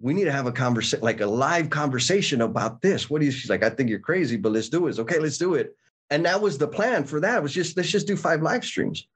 we 0.00 0.12
need 0.12 0.24
to 0.24 0.32
have 0.32 0.46
a 0.46 0.52
conversation, 0.52 1.04
like 1.04 1.20
a 1.20 1.26
live 1.26 1.70
conversation 1.70 2.42
about 2.42 2.82
this. 2.82 3.08
What 3.08 3.20
do 3.20 3.26
you? 3.26 3.32
She's 3.32 3.50
like, 3.50 3.62
I 3.62 3.70
think 3.70 3.88
you're 3.88 4.00
crazy, 4.00 4.36
but 4.36 4.52
let's 4.52 4.68
do 4.68 4.86
it. 4.88 4.98
Okay, 4.98 5.18
let's 5.18 5.38
do 5.38 5.54
it. 5.54 5.76
And 6.10 6.26
that 6.26 6.40
was 6.40 6.58
the 6.58 6.68
plan 6.68 7.04
for 7.04 7.20
that. 7.20 7.38
It 7.38 7.42
was 7.42 7.54
just 7.54 7.76
let's 7.76 7.90
just 7.90 8.06
do 8.06 8.16
five 8.16 8.42
live 8.42 8.64
streams. 8.64 9.06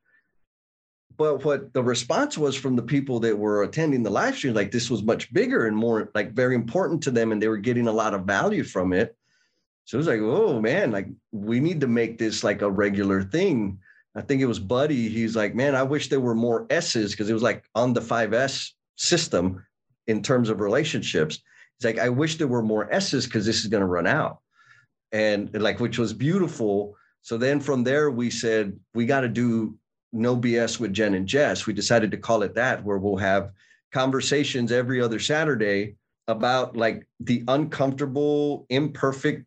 But 1.18 1.44
what 1.44 1.72
the 1.74 1.82
response 1.82 2.38
was 2.38 2.56
from 2.56 2.76
the 2.76 2.82
people 2.82 3.18
that 3.20 3.36
were 3.36 3.64
attending 3.64 4.04
the 4.04 4.10
live 4.10 4.36
stream, 4.36 4.54
like 4.54 4.70
this 4.70 4.88
was 4.88 5.02
much 5.02 5.32
bigger 5.34 5.66
and 5.66 5.76
more 5.76 6.10
like 6.14 6.32
very 6.32 6.54
important 6.54 7.02
to 7.02 7.10
them, 7.10 7.32
and 7.32 7.42
they 7.42 7.48
were 7.48 7.56
getting 7.56 7.88
a 7.88 7.92
lot 7.92 8.14
of 8.14 8.24
value 8.24 8.62
from 8.62 8.92
it. 8.92 9.16
So 9.84 9.96
it 9.96 9.98
was 9.98 10.06
like, 10.06 10.20
oh 10.20 10.60
man, 10.60 10.92
like 10.92 11.08
we 11.32 11.58
need 11.58 11.80
to 11.80 11.88
make 11.88 12.18
this 12.18 12.44
like 12.44 12.62
a 12.62 12.70
regular 12.70 13.22
thing. 13.22 13.80
I 14.14 14.20
think 14.20 14.40
it 14.40 14.46
was 14.46 14.60
Buddy. 14.60 15.08
He's 15.08 15.34
like, 15.34 15.54
man, 15.54 15.74
I 15.74 15.82
wish 15.82 16.08
there 16.08 16.20
were 16.20 16.34
more 16.34 16.66
S's 16.70 17.10
because 17.10 17.28
it 17.28 17.34
was 17.34 17.42
like 17.42 17.64
on 17.74 17.92
the 17.92 18.00
5S 18.00 18.70
system 18.96 19.64
in 20.06 20.22
terms 20.22 20.50
of 20.50 20.60
relationships. 20.60 21.40
It's 21.76 21.84
like, 21.84 21.98
I 21.98 22.08
wish 22.08 22.36
there 22.36 22.48
were 22.48 22.62
more 22.62 22.92
S's 22.92 23.26
because 23.26 23.44
this 23.44 23.60
is 23.60 23.66
going 23.66 23.80
to 23.80 23.86
run 23.86 24.06
out. 24.06 24.38
And 25.12 25.50
like, 25.60 25.80
which 25.80 25.98
was 25.98 26.12
beautiful. 26.12 26.96
So 27.22 27.38
then 27.38 27.60
from 27.60 27.84
there, 27.84 28.10
we 28.10 28.30
said, 28.30 28.78
we 28.94 29.06
got 29.06 29.20
to 29.20 29.28
do 29.28 29.76
no 30.12 30.36
BS 30.36 30.80
with 30.80 30.92
Jen 30.92 31.14
and 31.14 31.26
Jess. 31.26 31.66
We 31.66 31.72
decided 31.72 32.10
to 32.10 32.16
call 32.16 32.42
it 32.42 32.54
that, 32.54 32.84
where 32.84 32.98
we'll 32.98 33.16
have 33.16 33.52
conversations 33.92 34.72
every 34.72 35.00
other 35.00 35.18
Saturday 35.18 35.96
about 36.26 36.76
like 36.76 37.06
the 37.20 37.42
uncomfortable, 37.48 38.66
imperfect 38.68 39.44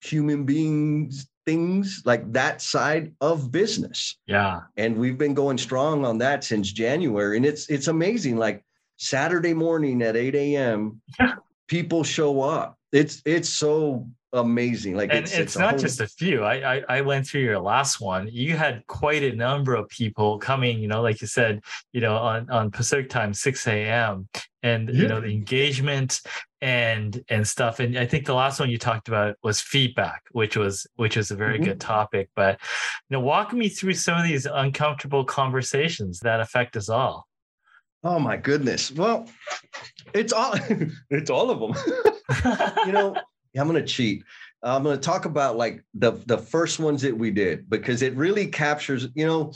human 0.00 0.44
beings 0.44 1.28
things 1.44 2.02
like 2.04 2.30
that 2.32 2.62
side 2.62 3.12
of 3.20 3.50
business. 3.50 4.16
Yeah. 4.26 4.60
And 4.76 4.96
we've 4.96 5.18
been 5.18 5.34
going 5.34 5.58
strong 5.58 6.04
on 6.04 6.18
that 6.18 6.44
since 6.44 6.72
January. 6.72 7.36
And 7.36 7.46
it's 7.46 7.68
it's 7.68 7.88
amazing. 7.88 8.36
Like 8.36 8.64
Saturday 8.96 9.54
morning 9.54 10.02
at 10.02 10.16
8 10.16 10.34
a.m. 10.34 11.00
Yeah. 11.18 11.34
people 11.68 12.04
show 12.04 12.42
up. 12.42 12.78
It's 12.92 13.22
it's 13.24 13.48
so 13.48 14.06
amazing. 14.32 14.96
Like 14.96 15.10
and 15.10 15.20
it's, 15.20 15.32
it's, 15.32 15.40
it's 15.40 15.58
not 15.58 15.70
whole... 15.70 15.78
just 15.78 16.00
a 16.00 16.06
few. 16.06 16.42
I, 16.42 16.76
I, 16.76 16.82
I 16.88 17.00
went 17.00 17.26
through 17.26 17.42
your 17.42 17.58
last 17.58 18.00
one. 18.00 18.28
You 18.30 18.56
had 18.56 18.86
quite 18.86 19.22
a 19.22 19.34
number 19.34 19.74
of 19.74 19.88
people 19.88 20.38
coming. 20.38 20.78
You 20.78 20.88
know, 20.88 21.02
like 21.02 21.20
you 21.20 21.26
said, 21.26 21.60
you 21.92 22.00
know, 22.00 22.16
on 22.16 22.48
on 22.50 22.70
Pacific 22.70 23.10
time, 23.10 23.34
six 23.34 23.66
a.m. 23.66 24.28
and 24.62 24.88
yeah. 24.88 25.02
you 25.02 25.08
know 25.08 25.20
the 25.20 25.28
engagement 25.28 26.20
and 26.60 27.22
and 27.28 27.46
stuff. 27.46 27.80
And 27.80 27.98
I 27.98 28.06
think 28.06 28.26
the 28.26 28.34
last 28.34 28.60
one 28.60 28.70
you 28.70 28.78
talked 28.78 29.08
about 29.08 29.36
was 29.42 29.60
feedback, 29.60 30.22
which 30.32 30.56
was 30.56 30.86
which 30.96 31.16
was 31.16 31.30
a 31.30 31.36
very 31.36 31.56
mm-hmm. 31.56 31.64
good 31.64 31.80
topic. 31.80 32.30
But 32.34 32.60
you 33.08 33.16
know, 33.16 33.20
walk 33.20 33.52
me 33.52 33.68
through 33.68 33.94
some 33.94 34.18
of 34.18 34.24
these 34.24 34.46
uncomfortable 34.46 35.24
conversations 35.24 36.20
that 36.20 36.40
affect 36.40 36.76
us 36.76 36.88
all. 36.88 37.26
Oh 38.04 38.18
my 38.18 38.36
goodness. 38.36 38.90
Well, 38.90 39.28
it's 40.14 40.32
all 40.32 40.54
it's 41.10 41.30
all 41.30 41.50
of 41.50 41.60
them. 41.60 42.70
you 42.86 42.92
know, 42.92 43.16
I'm 43.56 43.68
going 43.68 43.84
to 43.84 43.86
cheat. 43.86 44.24
I'm 44.62 44.84
going 44.84 44.96
to 44.96 45.02
talk 45.02 45.24
about 45.24 45.56
like 45.56 45.82
the 45.94 46.12
the 46.26 46.38
first 46.38 46.78
ones 46.78 47.02
that 47.02 47.16
we 47.16 47.30
did 47.30 47.68
because 47.68 48.02
it 48.02 48.14
really 48.14 48.46
captures, 48.46 49.08
you 49.14 49.26
know, 49.26 49.52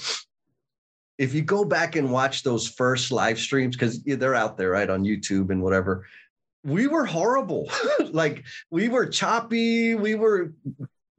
if 1.18 1.32
you 1.32 1.42
go 1.42 1.64
back 1.64 1.96
and 1.96 2.10
watch 2.10 2.42
those 2.42 2.68
first 2.68 3.10
live 3.10 3.38
streams 3.38 3.76
because 3.76 4.02
they're 4.02 4.34
out 4.34 4.58
there 4.58 4.70
right 4.70 4.90
on 4.90 5.04
YouTube 5.04 5.50
and 5.50 5.62
whatever, 5.62 6.06
we 6.64 6.88
were 6.88 7.06
horrible. 7.06 7.70
like 8.10 8.44
we 8.70 8.88
were 8.88 9.06
choppy, 9.06 9.94
we 9.94 10.16
were 10.16 10.52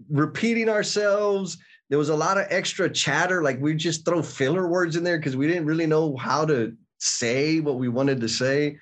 repeating 0.10 0.70
ourselves. 0.70 1.58
There 1.90 1.98
was 1.98 2.10
a 2.10 2.16
lot 2.16 2.38
of 2.38 2.48
extra 2.50 2.90
chatter. 2.90 3.42
Like 3.42 3.60
we 3.62 3.74
just 3.74 4.04
throw 4.04 4.22
filler 4.22 4.68
words 4.68 4.98
in 4.98 5.04
there 5.06 5.18
because 5.18 5.38
we 5.38 5.48
didn't 5.48 5.66
really 5.66 5.88
know 5.88 6.18
how 6.18 6.46
to 6.46 6.76
say 6.98 7.62
what 7.62 7.78
we 7.78 7.88
wanted 7.88 8.20
to 8.22 8.28
say. 8.28 8.78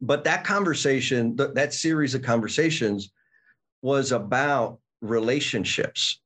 But 0.00 0.24
that 0.24 0.44
conversation, 0.44 1.36
th- 1.36 1.50
that 1.54 1.74
series 1.74 2.14
of 2.14 2.22
conversations 2.22 3.12
was 3.82 4.12
about 4.12 4.78
relationships. 5.00 6.20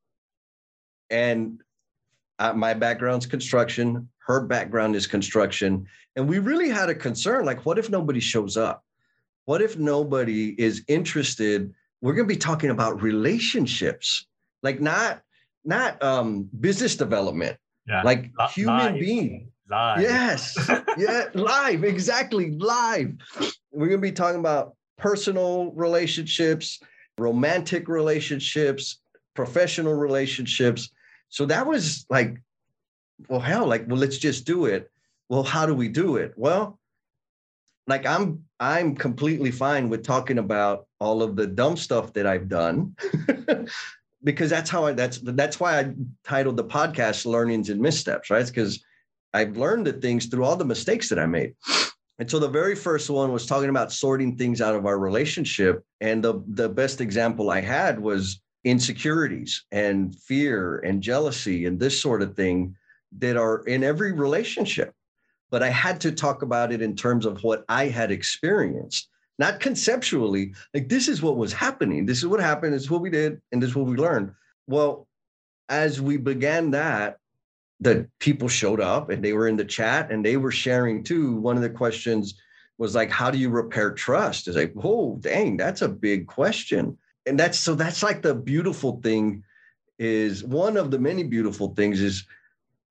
And 1.09 1.61
uh, 2.39 2.53
my 2.53 2.73
background's 2.73 3.25
construction, 3.25 4.09
her 4.25 4.41
background 4.41 4.95
is 4.95 5.07
construction. 5.07 5.85
And 6.15 6.27
we 6.27 6.39
really 6.39 6.69
had 6.69 6.89
a 6.89 6.95
concern 6.95 7.45
like, 7.45 7.65
what 7.65 7.77
if 7.77 7.89
nobody 7.89 8.19
shows 8.19 8.57
up? 8.57 8.83
What 9.45 9.61
if 9.61 9.77
nobody 9.77 10.55
is 10.59 10.83
interested? 10.87 11.73
We're 12.01 12.13
going 12.13 12.27
to 12.27 12.33
be 12.33 12.39
talking 12.39 12.69
about 12.69 13.01
relationships, 13.01 14.25
like 14.61 14.79
not 14.79 15.21
not 15.65 16.01
um, 16.03 16.49
business 16.59 16.95
development, 16.95 17.57
yeah. 17.87 18.01
like 18.03 18.31
L- 18.39 18.47
human 18.47 18.93
live. 18.93 18.99
being. 18.99 19.51
Live. 19.69 20.01
Yes. 20.01 20.57
yeah. 20.97 21.25
Live. 21.33 21.83
Exactly. 21.83 22.51
Live. 22.51 23.13
We're 23.71 23.87
going 23.87 24.01
to 24.01 24.07
be 24.07 24.11
talking 24.11 24.39
about 24.39 24.75
personal 24.97 25.71
relationships, 25.71 26.79
romantic 27.17 27.87
relationships, 27.87 28.99
professional 29.35 29.93
relationships. 29.93 30.89
So 31.29 31.45
that 31.47 31.65
was 31.65 32.05
like, 32.09 32.37
well, 33.27 33.39
hell, 33.39 33.67
like, 33.67 33.87
well, 33.87 33.97
let's 33.97 34.17
just 34.17 34.45
do 34.45 34.65
it. 34.65 34.91
Well, 35.29 35.43
how 35.43 35.65
do 35.65 35.73
we 35.73 35.87
do 35.87 36.17
it? 36.17 36.33
Well, 36.35 36.79
like 37.87 38.05
I'm 38.05 38.43
I'm 38.59 38.95
completely 38.95 39.51
fine 39.51 39.89
with 39.89 40.03
talking 40.05 40.37
about 40.37 40.87
all 40.99 41.21
of 41.21 41.35
the 41.35 41.47
dumb 41.47 41.75
stuff 41.77 42.13
that 42.13 42.25
I've 42.25 42.47
done. 42.47 42.95
because 44.23 44.49
that's 44.49 44.69
how 44.69 44.85
I 44.85 44.93
that's 44.93 45.19
that's 45.21 45.59
why 45.59 45.79
I 45.79 45.93
titled 46.23 46.57
the 46.57 46.63
podcast 46.63 47.25
learnings 47.25 47.69
and 47.69 47.81
missteps, 47.81 48.29
right? 48.29 48.45
because 48.45 48.83
I've 49.33 49.57
learned 49.57 49.87
the 49.87 49.93
things 49.93 50.27
through 50.27 50.45
all 50.45 50.55
the 50.55 50.65
mistakes 50.65 51.09
that 51.09 51.19
I 51.19 51.25
made. 51.25 51.55
And 52.19 52.29
so 52.29 52.39
the 52.39 52.47
very 52.47 52.75
first 52.75 53.09
one 53.09 53.31
was 53.31 53.45
talking 53.45 53.69
about 53.69 53.91
sorting 53.91 54.37
things 54.37 54.61
out 54.61 54.75
of 54.75 54.85
our 54.85 54.99
relationship. 54.99 55.83
And 55.99 56.23
the, 56.23 56.43
the 56.47 56.69
best 56.69 57.01
example 57.01 57.49
I 57.49 57.61
had 57.61 57.99
was 57.99 58.41
insecurities 58.63 59.65
and 59.71 60.15
fear 60.15 60.79
and 60.79 61.01
jealousy 61.01 61.65
and 61.65 61.79
this 61.79 61.99
sort 61.99 62.21
of 62.21 62.35
thing 62.35 62.75
that 63.17 63.35
are 63.35 63.63
in 63.63 63.83
every 63.83 64.11
relationship. 64.11 64.93
But 65.49 65.63
I 65.63 65.69
had 65.69 66.01
to 66.01 66.11
talk 66.11 66.41
about 66.41 66.71
it 66.71 66.81
in 66.81 66.95
terms 66.95 67.25
of 67.25 67.43
what 67.43 67.63
I 67.69 67.87
had 67.87 68.11
experienced, 68.11 69.09
not 69.37 69.59
conceptually. 69.59 70.53
Like, 70.73 70.89
this 70.89 71.07
is 71.07 71.21
what 71.21 71.37
was 71.37 71.53
happening. 71.53 72.05
This 72.05 72.19
is 72.19 72.27
what 72.27 72.39
happened. 72.39 72.73
This 72.73 72.83
is 72.83 72.91
what 72.91 73.01
we 73.01 73.09
did. 73.09 73.41
And 73.51 73.61
this 73.61 73.71
is 73.71 73.75
what 73.75 73.85
we 73.85 73.95
learned. 73.95 74.31
Well, 74.67 75.07
as 75.69 76.01
we 76.01 76.17
began 76.17 76.71
that, 76.71 77.17
the 77.79 78.07
people 78.19 78.47
showed 78.47 78.79
up 78.79 79.09
and 79.09 79.23
they 79.23 79.33
were 79.33 79.47
in 79.47 79.57
the 79.57 79.65
chat 79.65 80.11
and 80.11 80.25
they 80.25 80.37
were 80.37 80.51
sharing 80.51 81.03
too. 81.03 81.35
One 81.35 81.55
of 81.55 81.61
the 81.61 81.69
questions 81.69 82.35
was 82.77 82.95
like, 82.95 83.09
how 83.09 83.29
do 83.29 83.37
you 83.37 83.49
repair 83.49 83.91
trust? 83.91 84.47
It's 84.47 84.57
like, 84.57 84.73
oh, 84.83 85.17
dang, 85.19 85.57
that's 85.57 85.81
a 85.81 85.89
big 85.89 86.27
question. 86.27 86.97
And 87.25 87.39
that's 87.39 87.59
so 87.59 87.75
that's 87.75 88.03
like 88.03 88.21
the 88.21 88.35
beautiful 88.35 88.99
thing 89.01 89.43
is 89.99 90.43
one 90.43 90.77
of 90.77 90.91
the 90.91 90.99
many 90.99 91.23
beautiful 91.23 91.73
things 91.75 92.01
is 92.01 92.25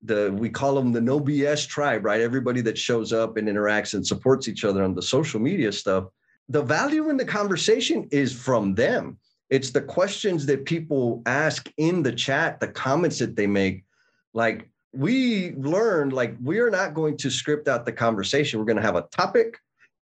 the 0.01 0.31
we 0.37 0.49
call 0.49 0.75
them 0.75 0.91
the 0.91 1.01
no 1.01 1.19
BS 1.19 1.67
tribe, 1.67 2.05
right? 2.05 2.21
Everybody 2.21 2.61
that 2.61 2.77
shows 2.77 3.13
up 3.13 3.37
and 3.37 3.47
interacts 3.47 3.93
and 3.93 4.05
supports 4.05 4.47
each 4.47 4.65
other 4.65 4.83
on 4.83 4.95
the 4.95 5.01
social 5.01 5.39
media 5.39 5.71
stuff. 5.71 6.05
The 6.49 6.61
value 6.61 7.09
in 7.09 7.17
the 7.17 7.25
conversation 7.25 8.07
is 8.11 8.33
from 8.33 8.75
them. 8.75 9.17
It's 9.49 9.71
the 9.71 9.81
questions 9.81 10.45
that 10.47 10.65
people 10.65 11.21
ask 11.25 11.71
in 11.77 12.03
the 12.03 12.11
chat, 12.11 12.59
the 12.59 12.67
comments 12.67 13.19
that 13.19 13.35
they 13.35 13.47
make. 13.47 13.85
Like, 14.33 14.69
we 14.93 15.53
learned 15.55 16.13
like 16.13 16.35
we 16.41 16.59
are 16.59 16.69
not 16.69 16.93
going 16.93 17.17
to 17.17 17.29
script 17.29 17.67
out 17.67 17.85
the 17.85 17.91
conversation. 17.91 18.59
We're 18.59 18.65
going 18.65 18.77
to 18.77 18.83
have 18.83 18.95
a 18.95 19.07
topic. 19.11 19.59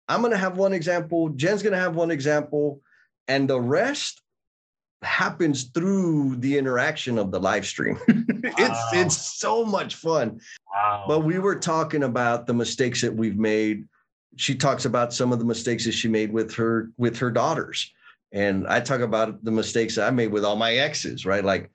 I'm 0.09 0.21
going 0.21 0.33
to 0.33 0.39
have 0.39 0.59
one 0.59 0.75
example. 0.75 1.31
Jen's 1.31 1.63
going 1.63 1.73
to 1.73 1.79
have 1.79 1.97
one 1.97 2.11
example. 2.11 2.81
And 3.27 3.49
the 3.49 3.61
rest 3.61 4.21
happens 5.03 5.65
through 5.65 6.37
the 6.37 6.59
interaction 6.59 7.19
of 7.19 7.31
the 7.31 7.41
live 7.41 7.67
stream. 7.67 7.99
it's 8.09 8.59
wow. 8.59 8.91
it's 8.93 9.39
so 9.39 9.65
much 9.65 9.95
fun. 9.95 10.41
Wow. 10.73 11.05
But 11.09 11.21
we 11.21 11.39
were 11.39 11.59
talking 11.59 12.03
about 12.03 12.47
the 12.47 12.55
mistakes 12.55 13.01
that 13.01 13.15
we've 13.15 13.39
made. 13.39 13.87
She 14.37 14.55
talks 14.55 14.85
about 14.85 15.15
some 15.15 15.33
of 15.33 15.39
the 15.39 15.45
mistakes 15.45 15.87
that 15.87 15.93
she 15.93 16.09
made 16.09 16.33
with 16.33 16.55
her 16.55 16.91
with 16.99 17.17
her 17.19 17.31
daughters. 17.31 17.91
And 18.33 18.67
I 18.67 18.81
talk 18.81 19.01
about 19.01 19.45
the 19.45 19.53
mistakes 19.53 19.97
I 19.97 20.11
made 20.11 20.33
with 20.33 20.45
all 20.45 20.57
my 20.57 20.75
exes, 20.75 21.25
right? 21.25 21.45
Like 21.45 21.71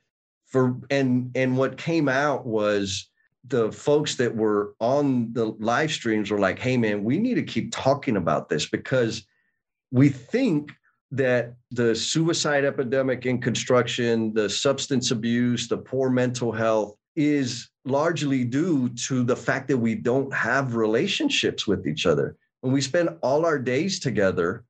for 0.50 0.75
and 0.89 1.32
and 1.36 1.58
what 1.58 1.77
came 1.77 2.10
out 2.10 2.46
was 2.46 3.10
the 3.48 3.72
folks 3.72 4.15
that 4.15 4.36
were 4.36 4.75
on 4.79 5.32
the 5.34 5.46
live 5.60 5.91
streams 5.91 6.29
were 6.29 6.39
like 6.39 6.60
hey 6.60 6.77
man 6.77 7.03
we 7.03 7.18
need 7.18 7.36
to 7.36 7.44
keep 7.44 7.72
talking 7.72 8.18
about 8.18 8.50
this 8.50 8.68
because 8.68 9.25
we 9.91 10.10
think 10.10 10.72
that 11.12 11.56
the 11.72 11.96
suicide 11.96 12.65
epidemic 12.65 13.25
in 13.25 13.39
construction 13.39 14.34
the 14.34 14.50
substance 14.50 15.12
abuse 15.12 15.68
the 15.68 15.77
poor 15.77 16.10
mental 16.10 16.51
health 16.51 16.96
is 17.15 17.70
largely 17.84 18.46
due 18.46 18.89
to 18.89 19.24
the 19.24 19.36
fact 19.36 19.68
that 19.68 19.77
we 19.77 19.94
don't 19.94 20.34
have 20.34 20.75
relationships 20.75 21.68
with 21.68 21.86
each 21.86 22.06
other. 22.06 22.38
When 22.62 22.72
we 22.72 22.82
spend 22.82 23.10
all 23.22 23.46
our 23.46 23.60
days 23.60 24.00
together 24.00 24.63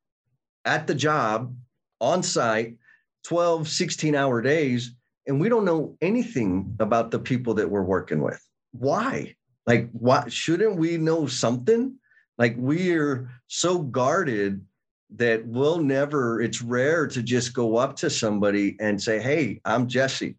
at 0.65 0.87
the 0.87 0.95
job 0.95 1.55
on 2.01 2.23
site 2.23 2.75
12 3.23 3.67
16 3.67 4.15
hour 4.15 4.41
days 4.41 4.95
and 5.29 5.39
we 5.39 5.47
don't 5.47 5.63
know 5.63 5.95
anything 6.01 6.75
about 6.79 7.11
the 7.11 7.19
people 7.19 7.53
that 7.53 7.69
we're 7.69 7.83
working 7.83 8.21
with. 8.21 8.43
Why? 8.71 9.35
Like, 9.65 9.89
why 9.91 10.27
shouldn't 10.27 10.75
we 10.75 10.97
know 10.97 11.27
something? 11.27 11.95
Like, 12.37 12.55
we're 12.57 13.29
so 13.47 13.79
guarded 13.79 14.65
that 15.15 15.45
we'll 15.45 15.79
never, 15.79 16.41
it's 16.41 16.61
rare 16.61 17.07
to 17.07 17.23
just 17.23 17.53
go 17.53 17.77
up 17.77 17.95
to 17.97 18.09
somebody 18.09 18.75
and 18.81 19.01
say, 19.01 19.21
Hey, 19.21 19.61
I'm 19.63 19.87
Jesse. 19.87 20.35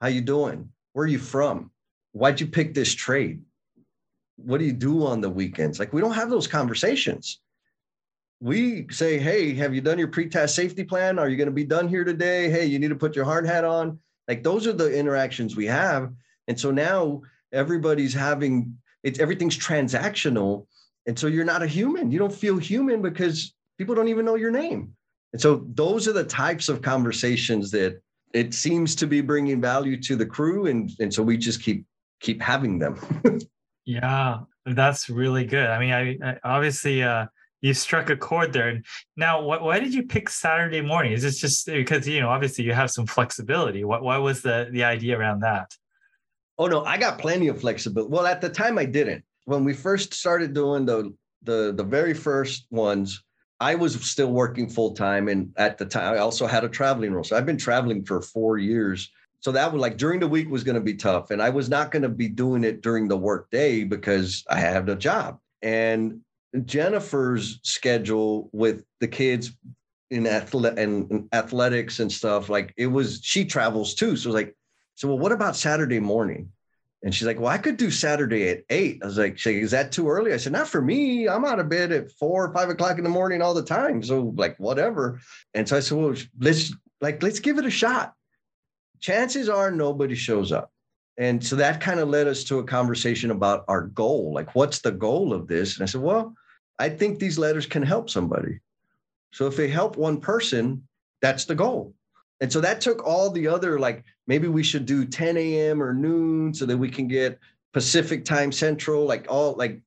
How 0.00 0.08
you 0.08 0.20
doing? 0.20 0.70
Where 0.92 1.04
are 1.04 1.08
you 1.08 1.18
from? 1.18 1.70
Why'd 2.12 2.40
you 2.40 2.48
pick 2.48 2.74
this 2.74 2.92
trade? 2.92 3.42
what 4.44 4.58
do 4.58 4.64
you 4.64 4.72
do 4.72 5.06
on 5.06 5.20
the 5.20 5.30
weekends? 5.30 5.78
Like 5.78 5.92
we 5.92 6.00
don't 6.00 6.12
have 6.12 6.30
those 6.30 6.46
conversations. 6.46 7.40
We 8.40 8.86
say, 8.90 9.18
hey, 9.18 9.54
have 9.54 9.74
you 9.74 9.82
done 9.82 9.98
your 9.98 10.08
pre-task 10.08 10.54
safety 10.54 10.82
plan? 10.82 11.18
Are 11.18 11.28
you 11.28 11.36
going 11.36 11.48
to 11.48 11.54
be 11.54 11.64
done 11.64 11.88
here 11.88 12.04
today? 12.04 12.48
Hey, 12.48 12.64
you 12.64 12.78
need 12.78 12.88
to 12.88 12.96
put 12.96 13.14
your 13.14 13.26
hard 13.26 13.46
hat 13.46 13.64
on. 13.64 13.98
Like 14.28 14.42
those 14.42 14.66
are 14.66 14.72
the 14.72 14.92
interactions 14.96 15.56
we 15.56 15.66
have. 15.66 16.12
And 16.48 16.58
so 16.58 16.70
now 16.70 17.22
everybody's 17.52 18.14
having 18.14 18.76
it's 19.02 19.18
everything's 19.18 19.58
transactional. 19.58 20.66
And 21.06 21.18
so 21.18 21.26
you're 21.26 21.44
not 21.44 21.62
a 21.62 21.66
human. 21.66 22.10
You 22.10 22.18
don't 22.18 22.32
feel 22.32 22.58
human 22.58 23.02
because 23.02 23.54
people 23.78 23.94
don't 23.94 24.08
even 24.08 24.24
know 24.24 24.34
your 24.34 24.50
name. 24.50 24.92
And 25.32 25.40
so 25.40 25.64
those 25.74 26.06
are 26.06 26.12
the 26.12 26.24
types 26.24 26.68
of 26.68 26.82
conversations 26.82 27.70
that 27.70 28.00
it 28.34 28.52
seems 28.52 28.94
to 28.96 29.06
be 29.06 29.20
bringing 29.20 29.60
value 29.60 30.00
to 30.02 30.16
the 30.16 30.26
crew. 30.26 30.66
And, 30.66 30.90
and 31.00 31.12
so 31.12 31.22
we 31.22 31.36
just 31.36 31.62
keep 31.62 31.86
keep 32.20 32.42
having 32.42 32.78
them. 32.78 32.98
yeah, 33.86 34.40
that's 34.66 35.08
really 35.08 35.44
good. 35.44 35.66
I 35.66 35.78
mean, 35.78 35.92
I, 35.92 36.30
I 36.30 36.38
obviously 36.44 37.02
uh 37.02 37.26
you 37.60 37.74
struck 37.74 38.10
a 38.10 38.16
chord 38.16 38.52
there. 38.52 38.68
And 38.68 38.84
Now, 39.16 39.42
wh- 39.42 39.62
why 39.62 39.80
did 39.80 39.94
you 39.94 40.04
pick 40.04 40.28
Saturday 40.28 40.80
morning? 40.80 41.12
Is 41.12 41.22
this 41.22 41.40
just 41.40 41.66
because 41.66 42.06
you 42.08 42.20
know, 42.20 42.28
obviously, 42.28 42.64
you 42.64 42.72
have 42.72 42.90
some 42.90 43.06
flexibility? 43.06 43.84
What 43.84 44.02
why 44.02 44.18
was 44.18 44.42
the 44.42 44.68
the 44.70 44.84
idea 44.84 45.18
around 45.18 45.40
that? 45.40 45.70
Oh 46.58 46.66
no, 46.66 46.84
I 46.84 46.98
got 46.98 47.18
plenty 47.18 47.48
of 47.48 47.60
flexibility. 47.60 48.12
Well, 48.12 48.26
at 48.26 48.40
the 48.40 48.50
time, 48.50 48.78
I 48.78 48.84
didn't. 48.84 49.24
When 49.44 49.64
we 49.64 49.72
first 49.72 50.14
started 50.14 50.54
doing 50.54 50.86
the 50.86 51.12
the 51.42 51.72
the 51.74 51.84
very 51.84 52.14
first 52.14 52.66
ones, 52.70 53.22
I 53.60 53.74
was 53.74 53.94
still 54.04 54.32
working 54.32 54.68
full 54.68 54.92
time, 54.92 55.28
and 55.28 55.52
at 55.56 55.78
the 55.78 55.86
time, 55.86 56.14
I 56.14 56.18
also 56.18 56.46
had 56.46 56.64
a 56.64 56.68
traveling 56.68 57.12
role. 57.12 57.24
So 57.24 57.36
I've 57.36 57.46
been 57.46 57.58
traveling 57.58 58.04
for 58.04 58.20
four 58.22 58.58
years. 58.58 59.10
So 59.42 59.52
that 59.52 59.72
was 59.72 59.80
like 59.80 59.96
during 59.96 60.20
the 60.20 60.28
week 60.28 60.50
was 60.50 60.64
going 60.64 60.74
to 60.74 60.82
be 60.82 60.94
tough, 60.94 61.30
and 61.30 61.40
I 61.40 61.48
was 61.48 61.70
not 61.70 61.90
going 61.90 62.02
to 62.02 62.10
be 62.10 62.28
doing 62.28 62.62
it 62.62 62.82
during 62.82 63.08
the 63.08 63.16
work 63.16 63.50
day 63.50 63.84
because 63.84 64.44
I 64.50 64.60
had 64.60 64.88
a 64.88 64.96
job. 64.96 65.38
And 65.62 66.20
Jennifer's 66.64 67.60
schedule 67.62 68.50
with 68.52 68.84
the 69.00 69.08
kids 69.08 69.52
in 70.10 70.26
athlete 70.26 70.78
and 70.78 71.28
athletics 71.32 72.00
and 72.00 72.10
stuff, 72.10 72.48
like 72.48 72.74
it 72.76 72.88
was, 72.88 73.20
she 73.22 73.44
travels 73.44 73.94
too. 73.94 74.16
So 74.16 74.30
like, 74.30 74.56
so 74.96 75.08
well, 75.08 75.18
what 75.18 75.32
about 75.32 75.56
Saturday 75.56 76.00
morning? 76.00 76.50
And 77.02 77.14
she's 77.14 77.26
like, 77.26 77.38
well, 77.38 77.48
I 77.48 77.56
could 77.56 77.78
do 77.78 77.90
Saturday 77.90 78.48
at 78.48 78.64
eight. 78.68 79.00
I 79.02 79.06
was 79.06 79.16
like, 79.16 79.46
is 79.46 79.70
that 79.70 79.90
too 79.92 80.10
early? 80.10 80.34
I 80.34 80.36
said, 80.36 80.52
not 80.52 80.68
for 80.68 80.82
me. 80.82 81.28
I'm 81.28 81.46
out 81.46 81.60
of 81.60 81.70
bed 81.70 81.92
at 81.92 82.12
four 82.12 82.44
or 82.44 82.52
five 82.52 82.68
o'clock 82.68 82.98
in 82.98 83.04
the 83.04 83.10
morning 83.10 83.40
all 83.40 83.54
the 83.54 83.62
time. 83.62 84.02
So 84.02 84.34
like, 84.36 84.56
whatever. 84.58 85.20
And 85.54 85.66
so 85.66 85.78
I 85.78 85.80
said, 85.80 85.96
well, 85.96 86.14
let's 86.38 86.74
like, 87.00 87.22
let's 87.22 87.40
give 87.40 87.58
it 87.58 87.64
a 87.64 87.70
shot. 87.70 88.12
Chances 89.00 89.48
are 89.48 89.70
nobody 89.70 90.14
shows 90.14 90.52
up. 90.52 90.70
And 91.16 91.42
so 91.42 91.56
that 91.56 91.80
kind 91.80 92.00
of 92.00 92.08
led 92.08 92.28
us 92.28 92.44
to 92.44 92.58
a 92.58 92.64
conversation 92.64 93.30
about 93.30 93.64
our 93.68 93.82
goal. 93.82 94.34
Like, 94.34 94.54
what's 94.54 94.80
the 94.80 94.92
goal 94.92 95.32
of 95.32 95.48
this? 95.48 95.76
And 95.76 95.82
I 95.82 95.86
said, 95.86 96.02
well, 96.02 96.34
I 96.80 96.88
think 96.88 97.18
these 97.18 97.38
letters 97.38 97.66
can 97.66 97.82
help 97.82 98.08
somebody. 98.08 98.58
So 99.32 99.46
if 99.46 99.54
they 99.54 99.68
help 99.68 99.98
one 99.98 100.18
person, 100.18 100.88
that's 101.20 101.44
the 101.44 101.54
goal. 101.54 101.94
And 102.40 102.50
so 102.50 102.62
that 102.62 102.80
took 102.80 103.06
all 103.06 103.30
the 103.30 103.46
other, 103.46 103.78
like 103.78 104.02
maybe 104.26 104.48
we 104.48 104.62
should 104.62 104.86
do 104.86 105.04
10 105.04 105.36
a.m. 105.36 105.82
or 105.82 105.92
noon 105.92 106.54
so 106.54 106.64
that 106.64 106.78
we 106.78 106.88
can 106.88 107.06
get 107.06 107.38
Pacific 107.74 108.24
time 108.24 108.50
central, 108.50 109.04
like 109.04 109.26
all 109.28 109.54
like 109.56 109.82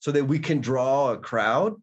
so 0.00 0.10
that 0.12 0.24
we 0.24 0.38
can 0.38 0.62
draw 0.62 1.12
a 1.12 1.18
crowd. 1.18 1.80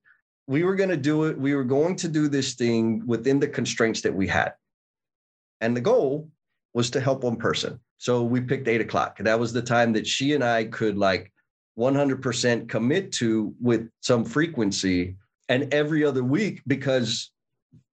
We 0.47 0.63
were 0.63 0.75
going 0.75 0.89
to 0.89 0.97
do 0.97 1.25
it. 1.25 1.37
We 1.37 1.53
were 1.53 1.63
going 1.63 1.95
to 1.97 2.07
do 2.07 2.27
this 2.27 2.55
thing 2.55 3.03
within 3.05 3.39
the 3.39 3.47
constraints 3.47 4.01
that 4.01 4.13
we 4.13 4.27
had. 4.27 4.53
And 5.61 5.77
the 5.77 5.81
goal 5.81 6.29
was 6.73 6.89
to 6.91 6.99
help 6.99 7.23
one 7.23 7.35
person. 7.35 7.79
So 7.99 8.23
we 8.23 8.41
picked 8.41 8.67
eight 8.67 8.81
o'clock. 8.81 9.19
That 9.19 9.39
was 9.39 9.53
the 9.53 9.61
time 9.61 9.93
that 9.93 10.07
she 10.07 10.33
and 10.33 10.43
I 10.43 10.63
could 10.65 10.97
like 10.97 11.30
100% 11.77 12.69
commit 12.69 13.11
to 13.13 13.53
with 13.61 13.89
some 14.01 14.25
frequency 14.25 15.15
and 15.49 15.73
every 15.73 16.03
other 16.03 16.23
week 16.23 16.61
because 16.67 17.31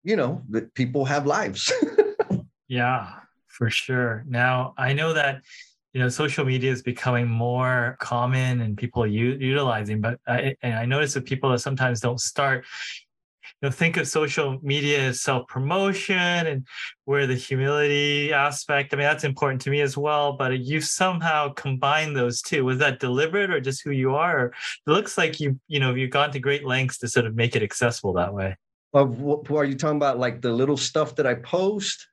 you 0.04 0.16
know 0.16 0.42
that 0.50 0.74
people 0.74 1.04
have 1.04 1.26
lives. 1.26 1.72
Yeah 2.70 3.14
for 3.58 3.68
sure. 3.70 4.24
Now 4.28 4.72
i 4.78 4.92
know 4.92 5.12
that 5.12 5.42
you 5.92 6.00
know 6.00 6.08
social 6.08 6.44
media 6.44 6.70
is 6.70 6.82
becoming 6.82 7.26
more 7.26 7.96
common 7.98 8.60
and 8.60 8.76
people 8.76 9.04
u- 9.06 9.38
utilizing 9.40 10.00
but 10.00 10.20
I, 10.28 10.54
and 10.62 10.74
i 10.74 10.84
notice 10.84 11.14
that 11.14 11.24
people 11.24 11.50
that 11.50 11.60
sometimes 11.60 11.98
don't 12.00 12.20
start 12.20 12.66
know 13.62 13.70
think 13.70 13.96
of 13.96 14.06
social 14.06 14.58
media 14.62 15.08
as 15.08 15.20
self-promotion 15.20 16.16
and 16.16 16.66
where 17.04 17.26
the 17.26 17.34
humility 17.34 18.32
aspect 18.32 18.92
i 18.92 18.96
mean 18.96 19.04
that's 19.04 19.24
important 19.24 19.60
to 19.60 19.70
me 19.70 19.80
as 19.80 19.96
well 19.96 20.32
but 20.32 20.58
you 20.60 20.80
somehow 20.80 21.48
combine 21.54 22.12
those 22.12 22.42
two. 22.42 22.64
Was 22.64 22.78
that 22.78 23.00
deliberate 23.00 23.50
or 23.50 23.60
just 23.60 23.82
who 23.82 23.90
you 23.90 24.14
are? 24.14 24.46
It 24.46 24.90
looks 24.90 25.18
like 25.18 25.40
you 25.40 25.58
you 25.68 25.80
know 25.80 25.94
you've 25.94 26.10
gone 26.10 26.30
to 26.32 26.40
great 26.40 26.64
lengths 26.64 26.98
to 26.98 27.08
sort 27.08 27.26
of 27.26 27.34
make 27.34 27.56
it 27.56 27.62
accessible 27.62 28.12
that 28.14 28.32
way. 28.32 28.56
Of 28.94 29.20
what 29.20 29.50
are 29.50 29.64
you 29.64 29.76
talking 29.76 29.96
about? 29.96 30.18
Like 30.18 30.40
the 30.40 30.52
little 30.52 30.76
stuff 30.76 31.14
that 31.16 31.26
i 31.26 31.34
post 31.34 32.08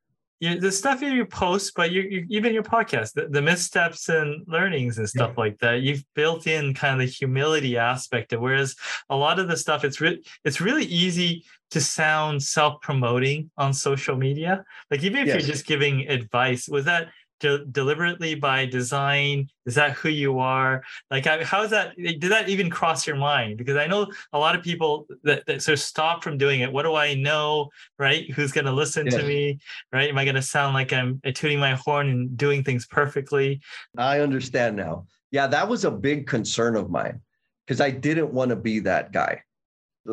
you, 0.46 0.60
the 0.60 0.72
stuff 0.72 1.02
in 1.04 1.14
your 1.14 1.26
posts, 1.26 1.72
but 1.76 1.92
you, 1.92 2.02
you, 2.02 2.26
even 2.30 2.54
your 2.54 2.64
podcast, 2.64 3.14
the, 3.14 3.28
the, 3.28 3.42
missteps 3.42 4.10
and 4.10 4.46
learnings 4.48 4.98
and 4.98 5.10
stuff 5.10 5.32
yeah. 5.36 5.44
like 5.44 5.60
that, 5.60 5.82
you've 5.82 6.04
built 6.14 6.48
in 6.48 6.74
kind 6.74 6.94
of 6.94 7.08
the 7.08 7.12
humility 7.12 7.78
aspect 7.78 8.34
of. 8.34 8.42
Whereas 8.42 8.76
a 9.10 9.16
lot 9.16 9.40
of 9.40 9.48
the 9.48 9.58
stuff, 9.58 9.84
it's 9.84 10.00
really 10.00 10.24
it's 10.44 10.62
really 10.62 10.86
easy 10.86 11.44
to 11.72 11.82
sound 11.82 12.42
self 12.42 12.82
promoting 12.82 13.50
on 13.58 13.74
social 13.74 14.16
media. 14.16 14.64
Like 14.92 15.04
even 15.04 15.22
if 15.22 15.28
yes. 15.28 15.36
you're 15.36 15.56
just 15.56 15.66
giving 15.66 16.08
advice, 16.08 16.70
was 16.70 16.86
that 16.86 17.10
de- 17.40 17.66
deliberately 17.66 18.36
by 18.36 18.66
design? 18.66 19.50
Is 19.66 19.76
that 19.76 19.92
who 19.92 20.10
you 20.10 20.40
are? 20.40 20.84
Like, 21.10 21.26
how 21.26 21.64
is 21.64 21.72
that? 21.72 21.96
Did 21.98 22.22
that 22.22 22.50
even 22.50 22.70
cross 22.70 23.06
your 23.08 23.16
mind? 23.16 23.58
Because 23.58 23.78
I 23.78 23.88
know 23.88 24.08
a 24.34 24.40
lot 24.40 24.56
of 24.56 24.64
people 24.64 25.08
that, 25.24 25.46
that 25.48 25.62
sort 25.62 25.74
of 25.74 25.80
stop 25.80 26.24
from 26.24 26.38
doing 26.38 26.62
it. 26.62 26.72
What 26.72 26.84
do 26.84 26.96
I 26.96 27.16
know? 27.16 27.70
Right? 27.98 28.30
Who's 28.32 28.52
going 28.52 28.66
to 28.66 28.72
listen 28.72 29.06
to 29.10 29.24
me? 29.24 29.60
Right? 29.92 30.10
Am 30.10 30.18
I 30.18 30.26
going 30.26 30.36
to 30.36 30.42
sound 30.42 30.74
like 30.74 30.94
I'm 30.94 31.22
uh, 31.26 31.32
tooting 31.34 31.60
my 31.60 31.74
horn 31.74 32.10
and 32.10 32.38
doing 32.38 32.64
things 32.64 32.86
perfectly? 32.86 33.62
I 33.98 34.20
understand 34.20 34.76
now. 34.76 35.06
Yeah, 35.32 35.48
that 35.48 35.68
was 35.68 35.86
a 35.86 35.92
big 35.92 36.28
concern 36.28 36.76
of 36.76 36.90
mine 36.90 37.22
because 37.66 37.82
I 37.82 37.90
didn't 37.90 38.32
want 38.32 38.50
to 38.50 38.56
be 38.56 38.80
that 38.80 39.12
guy. 39.12 39.42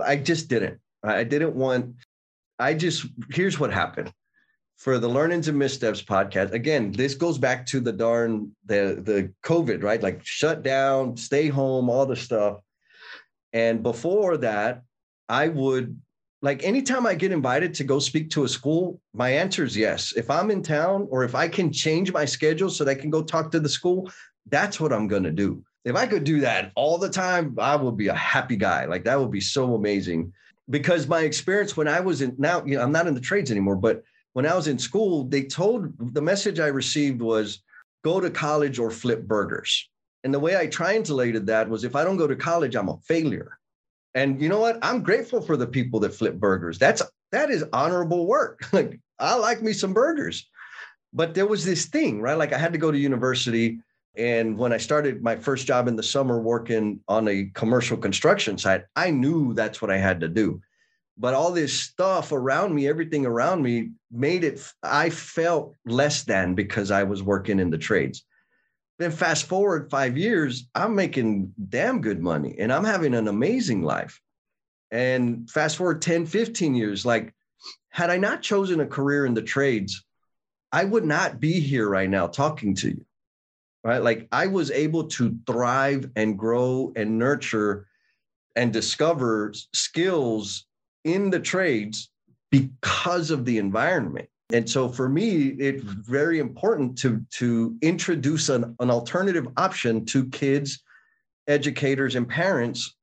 I 0.04 0.16
just 0.16 0.48
didn't. 0.48 0.80
I 1.02 1.24
didn't 1.24 1.54
want. 1.54 1.96
I 2.58 2.74
just 2.74 3.06
here's 3.30 3.58
what 3.58 3.72
happened 3.72 4.12
for 4.82 4.98
the 4.98 5.08
learnings 5.08 5.46
and 5.46 5.56
missteps 5.56 6.02
podcast. 6.02 6.50
Again 6.50 6.90
this 6.90 7.14
goes 7.14 7.38
back 7.38 7.64
to 7.66 7.78
the 7.78 7.92
darn 7.92 8.50
the 8.66 9.00
the 9.00 9.32
covid 9.44 9.84
right? 9.84 10.02
Like 10.02 10.26
shut 10.26 10.64
down 10.64 11.16
stay 11.16 11.46
home 11.46 11.88
all 11.88 12.04
the 12.04 12.16
stuff. 12.16 12.58
And 13.52 13.82
before 13.82 14.36
that 14.38 14.82
i 15.28 15.46
would 15.46 15.96
like 16.42 16.64
anytime 16.64 17.06
i 17.06 17.14
get 17.14 17.30
invited 17.30 17.72
to 17.74 17.84
go 17.84 18.00
speak 18.00 18.28
to 18.30 18.42
a 18.42 18.48
school 18.48 19.00
my 19.14 19.30
answer 19.30 19.62
is 19.62 19.76
yes. 19.76 20.14
If 20.16 20.28
i'm 20.28 20.50
in 20.50 20.62
town 20.64 21.06
or 21.10 21.22
if 21.22 21.36
i 21.36 21.46
can 21.46 21.72
change 21.72 22.12
my 22.12 22.24
schedule 22.24 22.68
so 22.68 22.82
that 22.82 22.90
i 22.90 23.00
can 23.00 23.10
go 23.10 23.22
talk 23.22 23.52
to 23.52 23.60
the 23.60 23.68
school 23.68 24.10
that's 24.48 24.80
what 24.80 24.92
i'm 24.92 25.06
going 25.06 25.22
to 25.22 25.30
do. 25.30 25.62
If 25.84 25.94
i 25.94 26.06
could 26.06 26.24
do 26.24 26.40
that 26.40 26.72
all 26.74 26.98
the 26.98 27.08
time 27.08 27.56
i 27.60 27.76
would 27.76 27.96
be 27.96 28.08
a 28.08 28.14
happy 28.14 28.56
guy. 28.56 28.86
Like 28.86 29.04
that 29.04 29.20
would 29.20 29.30
be 29.30 29.40
so 29.40 29.76
amazing. 29.76 30.32
Because 30.70 31.06
my 31.06 31.20
experience 31.20 31.76
when 31.76 31.86
i 31.86 32.00
was 32.00 32.20
in 32.20 32.34
now 32.36 32.64
you 32.64 32.74
know 32.74 32.82
i'm 32.82 32.90
not 32.90 33.06
in 33.06 33.14
the 33.14 33.28
trades 33.30 33.52
anymore 33.52 33.76
but 33.76 34.02
when 34.32 34.46
I 34.46 34.54
was 34.54 34.68
in 34.68 34.78
school, 34.78 35.24
they 35.24 35.44
told 35.44 35.92
the 36.14 36.22
message 36.22 36.58
I 36.58 36.68
received 36.68 37.20
was 37.20 37.62
go 38.04 38.20
to 38.20 38.30
college 38.30 38.78
or 38.78 38.90
flip 38.90 39.26
burgers. 39.26 39.88
And 40.24 40.32
the 40.32 40.40
way 40.40 40.56
I 40.56 40.66
translated 40.66 41.46
that 41.46 41.68
was 41.68 41.84
if 41.84 41.96
I 41.96 42.04
don't 42.04 42.16
go 42.16 42.26
to 42.26 42.36
college, 42.36 42.74
I'm 42.74 42.88
a 42.88 42.96
failure. 42.98 43.58
And 44.14 44.40
you 44.40 44.48
know 44.48 44.60
what? 44.60 44.78
I'm 44.82 45.02
grateful 45.02 45.40
for 45.40 45.56
the 45.56 45.66
people 45.66 46.00
that 46.00 46.14
flip 46.14 46.36
burgers. 46.36 46.78
That's 46.78 47.02
that 47.32 47.50
is 47.50 47.64
honorable 47.72 48.26
work. 48.26 48.64
like 48.72 49.00
I 49.18 49.34
like 49.34 49.62
me 49.62 49.72
some 49.72 49.94
burgers. 49.94 50.48
But 51.12 51.34
there 51.34 51.46
was 51.46 51.64
this 51.64 51.86
thing, 51.86 52.22
right? 52.22 52.38
Like 52.38 52.52
I 52.52 52.58
had 52.58 52.72
to 52.72 52.78
go 52.78 52.90
to 52.90 52.98
university. 52.98 53.80
And 54.16 54.58
when 54.58 54.72
I 54.72 54.76
started 54.76 55.22
my 55.22 55.36
first 55.36 55.66
job 55.66 55.88
in 55.88 55.96
the 55.96 56.02
summer 56.02 56.40
working 56.40 57.00
on 57.08 57.28
a 57.28 57.50
commercial 57.54 57.96
construction 57.96 58.58
site, 58.58 58.84
I 58.96 59.10
knew 59.10 59.54
that's 59.54 59.80
what 59.80 59.90
I 59.90 59.96
had 59.96 60.20
to 60.20 60.28
do 60.28 60.60
but 61.22 61.35
all 61.35 61.52
this 61.52 61.72
stuff 61.72 62.32
around 62.32 62.74
me 62.74 62.88
everything 62.88 63.24
around 63.24 63.62
me 63.62 63.92
made 64.11 64.42
it 64.42 64.61
i 64.82 65.08
felt 65.08 65.76
less 65.87 66.24
than 66.24 66.54
because 66.54 66.90
i 66.90 67.04
was 67.04 67.22
working 67.22 67.61
in 67.61 67.70
the 67.70 67.78
trades. 67.78 68.24
Then 68.98 69.12
fast 69.12 69.46
forward 69.46 69.88
five 69.90 70.18
years 70.18 70.68
i'm 70.74 70.94
making 70.94 71.54
damn 71.68 72.00
good 72.02 72.20
money 72.20 72.56
and 72.58 72.72
i'm 72.72 72.85
having 72.85 73.14
an 73.14 73.28
amazing 73.28 73.82
life. 73.82 74.20
And 74.90 75.48
fast 75.48 75.78
forward 75.78 76.02
10 76.02 76.26
15 76.26 76.74
years 76.74 77.06
like 77.06 77.32
had 77.88 78.11
i 78.11 78.18
not 78.18 78.42
chosen 78.42 78.80
a 78.80 78.87
career 78.87 79.24
in 79.24 79.35
the 79.35 79.42
trades 79.42 80.04
i 80.72 80.85
would 80.85 81.04
not 81.04 81.40
be 81.40 81.61
here 81.61 81.88
right 81.88 82.11
now 82.11 82.26
talking 82.26 82.74
to 82.74 82.88
you 82.88 83.06
right? 83.85 84.02
Like 84.02 84.28
i 84.32 84.48
was 84.48 84.72
able 84.72 85.04
to 85.16 85.38
thrive 85.46 86.11
and 86.16 86.38
grow 86.38 86.92
and 86.96 87.18
nurture 87.18 87.87
and 88.56 88.72
discover 88.72 89.54
skills 89.72 90.66
in 91.04 91.30
the 91.30 91.40
trades 91.40 92.10
because 92.50 93.30
of 93.30 93.44
the 93.44 93.58
environment. 93.58 94.28
And 94.52 94.68
so 94.68 94.88
for 94.88 95.08
me, 95.08 95.48
it's 95.58 95.82
very 95.82 96.38
important 96.38 96.98
to, 96.98 97.24
to 97.38 97.76
introduce 97.80 98.50
an, 98.50 98.76
an 98.80 98.90
alternative 98.90 99.48
option 99.56 100.04
to 100.06 100.28
kids 100.28 100.82
educators 101.48 102.14
and 102.14 102.28
parents 102.28 102.94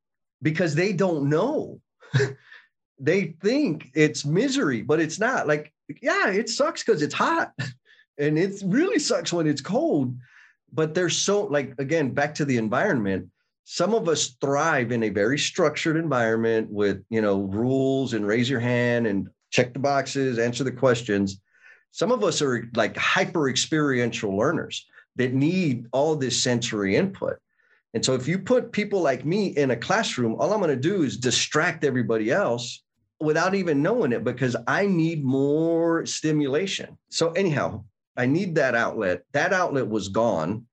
because 0.41 0.75
they 0.75 0.93
don't 0.93 1.27
know. 1.27 1.81
they 2.99 3.35
think 3.41 3.89
it's 3.95 4.25
misery, 4.25 4.81
but 4.81 4.99
it's 4.99 5.19
not. 5.19 5.47
Like, 5.47 5.73
yeah, 6.01 6.29
it 6.29 6.49
sucks 6.49 6.83
because 6.83 7.01
it's 7.01 7.13
hot. 7.13 7.53
And 8.21 8.37
it 8.37 8.61
really 8.65 8.99
sucks 8.99 9.31
when 9.31 9.47
it's 9.47 9.61
cold. 9.61 10.13
But 10.73 10.93
there's 10.93 11.17
so, 11.17 11.45
like, 11.45 11.73
again, 11.79 12.11
back 12.13 12.35
to 12.35 12.43
the 12.43 12.57
environment. 12.57 13.29
Some 13.71 13.93
of 13.93 14.09
us 14.09 14.35
thrive 14.41 14.91
in 14.91 15.03
a 15.03 15.09
very 15.09 15.37
structured 15.37 15.95
environment 15.95 16.71
with, 16.71 17.03
you 17.11 17.21
know, 17.21 17.41
rules 17.41 18.13
and 18.13 18.25
raise 18.25 18.49
your 18.49 18.59
hand 18.59 19.05
and 19.05 19.29
check 19.51 19.73
the 19.73 19.79
boxes, 19.79 20.39
answer 20.39 20.63
the 20.63 20.71
questions. 20.71 21.39
Some 21.91 22.11
of 22.11 22.23
us 22.23 22.41
are 22.41 22.67
like 22.73 22.97
hyper 22.97 23.47
experiential 23.47 24.35
learners 24.35 24.87
that 25.17 25.35
need 25.35 25.85
all 25.91 26.15
this 26.15 26.41
sensory 26.41 26.95
input. 26.95 27.37
And 27.93 28.03
so 28.03 28.15
if 28.15 28.27
you 28.27 28.39
put 28.39 28.71
people 28.71 29.01
like 29.01 29.23
me 29.23 29.49
in 29.49 29.69
a 29.69 29.77
classroom, 29.77 30.33
all 30.39 30.51
I'm 30.51 30.61
going 30.61 30.71
to 30.71 30.75
do 30.75 31.03
is 31.03 31.15
distract 31.15 31.83
everybody 31.83 32.31
else 32.31 32.81
without 33.19 33.53
even 33.53 33.83
knowing 33.83 34.13
it 34.13 34.23
because 34.23 34.55
I 34.65 34.87
need 34.87 35.23
more 35.23 36.07
stimulation. 36.07 36.97
So 37.09 37.33
anyhow, 37.33 37.83
I 38.17 38.25
need 38.25 38.55
that 38.55 38.73
outlet. 38.73 39.25
That 39.33 39.53
outlet 39.53 39.87
was 39.87 40.07
gone. 40.09 40.65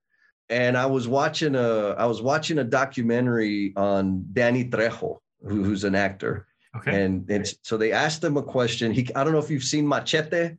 And 0.48 0.76
I 0.76 0.86
was 0.86 1.08
watching 1.08 1.54
a 1.56 1.90
I 1.98 2.06
was 2.06 2.22
watching 2.22 2.58
a 2.58 2.64
documentary 2.64 3.72
on 3.76 4.26
Danny 4.32 4.64
Trejo, 4.64 5.18
who, 5.42 5.64
who's 5.64 5.84
an 5.84 5.94
actor. 5.94 6.46
Okay. 6.76 7.04
And, 7.04 7.28
and 7.30 7.46
so 7.62 7.76
they 7.76 7.92
asked 7.92 8.22
him 8.22 8.36
a 8.36 8.42
question. 8.42 8.92
He 8.92 9.08
I 9.14 9.24
don't 9.24 9.32
know 9.32 9.38
if 9.38 9.50
you've 9.50 9.64
seen 9.64 9.86
Machete. 9.86 10.56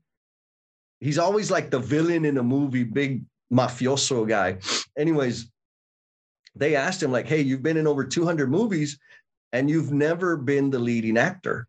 He's 1.00 1.18
always 1.18 1.52
like 1.52 1.70
the 1.70 1.80
villain 1.80 2.26
in 2.26 2.38
a 2.38 2.44
movie, 2.44 2.84
big 2.84 3.24
mafioso 3.54 4.28
guy. 4.28 4.58
Anyways, 4.98 5.50
they 6.56 6.76
asked 6.76 7.04
him 7.04 7.12
like, 7.12 7.28
"Hey, 7.28 7.42
you've 7.42 7.64
been 7.64 7.78
in 7.78 7.88
over 7.88 8.04
200 8.04 8.50
movies 8.50 9.00
and 9.54 9.70
you've 9.70 9.92
never 9.92 10.36
been 10.36 10.70
the 10.70 10.80
leading 10.80 11.18
actor. 11.18 11.68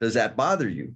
Does 0.00 0.14
that 0.14 0.36
bother 0.36 0.68
you?" 0.68 0.94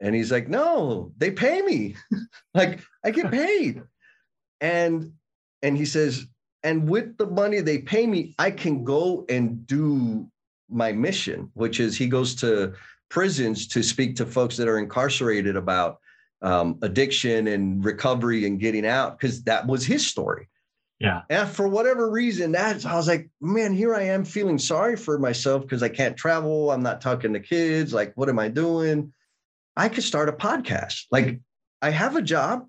And 0.00 0.14
he's 0.14 0.30
like, 0.30 0.48
"No, 0.48 1.12
they 1.16 1.30
pay 1.30 1.62
me. 1.62 1.96
like 2.54 2.80
I 3.02 3.10
get 3.10 3.30
paid." 3.32 3.82
And 4.60 5.12
and 5.62 5.76
he 5.76 5.84
says, 5.84 6.26
"And 6.62 6.88
with 6.88 7.16
the 7.16 7.26
money 7.26 7.60
they 7.60 7.78
pay 7.78 8.06
me, 8.06 8.34
I 8.38 8.50
can 8.50 8.84
go 8.84 9.24
and 9.28 9.66
do 9.66 10.26
my 10.68 10.92
mission, 10.92 11.50
which 11.54 11.80
is 11.80 11.96
he 11.96 12.08
goes 12.08 12.34
to 12.36 12.74
prisons 13.08 13.66
to 13.68 13.82
speak 13.82 14.16
to 14.16 14.26
folks 14.26 14.56
that 14.56 14.68
are 14.68 14.78
incarcerated 14.78 15.56
about 15.56 16.00
um, 16.42 16.78
addiction 16.82 17.46
and 17.48 17.84
recovery 17.84 18.46
and 18.46 18.60
getting 18.60 18.86
out 18.86 19.18
because 19.18 19.42
that 19.44 19.66
was 19.66 19.84
his 19.86 20.06
story. 20.06 20.48
Yeah. 20.98 21.22
And 21.28 21.48
for 21.48 21.68
whatever 21.68 22.10
reason, 22.10 22.52
that 22.52 22.84
I 22.86 22.94
was 22.94 23.06
like, 23.06 23.28
man, 23.40 23.74
here 23.74 23.94
I 23.94 24.02
am 24.02 24.24
feeling 24.24 24.58
sorry 24.58 24.96
for 24.96 25.18
myself 25.18 25.62
because 25.62 25.82
I 25.82 25.88
can't 25.88 26.16
travel. 26.16 26.70
I'm 26.70 26.82
not 26.82 27.00
talking 27.00 27.34
to 27.34 27.40
kids. 27.40 27.92
Like, 27.92 28.12
what 28.14 28.28
am 28.28 28.38
I 28.38 28.48
doing? 28.48 29.12
I 29.76 29.90
could 29.90 30.04
start 30.04 30.30
a 30.30 30.32
podcast. 30.32 31.04
Like, 31.10 31.40
I 31.82 31.90
have 31.90 32.16
a 32.16 32.22
job 32.22 32.66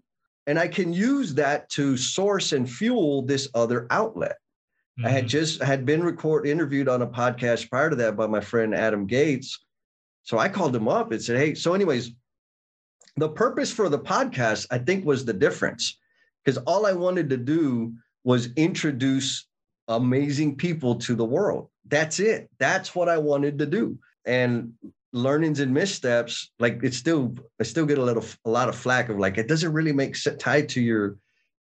and 0.47 0.57
I 0.57 0.67
can 0.67 0.93
use 0.93 1.33
that 1.35 1.69
to 1.71 1.97
source 1.97 2.53
and 2.53 2.69
fuel 2.69 3.21
this 3.21 3.49
other 3.53 3.85
outlet. 3.91 4.37
Mm-hmm. 4.97 5.05
I 5.05 5.09
had 5.09 5.23
mm-hmm. 5.25 5.27
just 5.27 5.61
had 5.61 5.85
been 5.85 6.03
record 6.03 6.47
interviewed 6.47 6.87
on 6.87 7.01
a 7.01 7.07
podcast 7.07 7.69
prior 7.69 7.89
to 7.89 7.95
that 7.97 8.15
by 8.15 8.27
my 8.27 8.39
friend 8.39 8.73
Adam 8.73 9.05
Gates. 9.05 9.59
So 10.23 10.37
I 10.39 10.49
called 10.49 10.75
him 10.75 10.87
up 10.87 11.11
and 11.11 11.21
said, 11.21 11.37
Hey, 11.37 11.53
so 11.53 11.73
anyways, 11.73 12.11
the 13.17 13.29
purpose 13.29 13.71
for 13.71 13.89
the 13.89 13.99
podcast, 13.99 14.67
I 14.71 14.77
think, 14.77 15.05
was 15.05 15.25
the 15.25 15.33
difference. 15.33 15.99
Because 16.43 16.57
all 16.59 16.85
I 16.85 16.93
wanted 16.93 17.29
to 17.31 17.37
do 17.37 17.93
was 18.23 18.49
introduce 18.55 19.47
amazing 19.89 20.55
people 20.55 20.95
to 20.95 21.13
the 21.13 21.25
world. 21.25 21.69
That's 21.87 22.19
it. 22.19 22.49
That's 22.57 22.95
what 22.95 23.09
I 23.09 23.17
wanted 23.17 23.59
to 23.59 23.65
do. 23.65 23.97
And 24.25 24.73
learnings 25.13 25.59
and 25.59 25.73
missteps, 25.73 26.51
like 26.59 26.79
it's 26.83 26.97
still, 26.97 27.35
I 27.59 27.63
still 27.63 27.85
get 27.85 27.97
a 27.97 28.03
little, 28.03 28.25
a 28.45 28.49
lot 28.49 28.69
of 28.69 28.75
flack 28.75 29.09
of 29.09 29.17
like, 29.17 29.37
it 29.37 29.47
doesn't 29.47 29.73
really 29.73 29.93
make 29.93 30.15
sense 30.15 30.41
tied 30.41 30.69
to 30.69 30.81
your, 30.81 31.17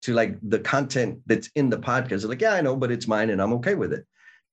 to 0.03 0.15
like 0.15 0.37
the 0.43 0.59
content 0.59 1.21
that's 1.27 1.51
in 1.55 1.71
the 1.71 1.79
podcast. 1.79 2.29
Like, 2.29 2.41
yeah, 2.41 2.55
I 2.55 2.61
know, 2.61 2.77
but 2.77 2.91
it's 2.91 3.09
mine 3.09 3.31
and 3.31 3.41
I'm 3.41 3.53
okay 3.55 3.75
with 3.75 3.93
it. 3.93 4.07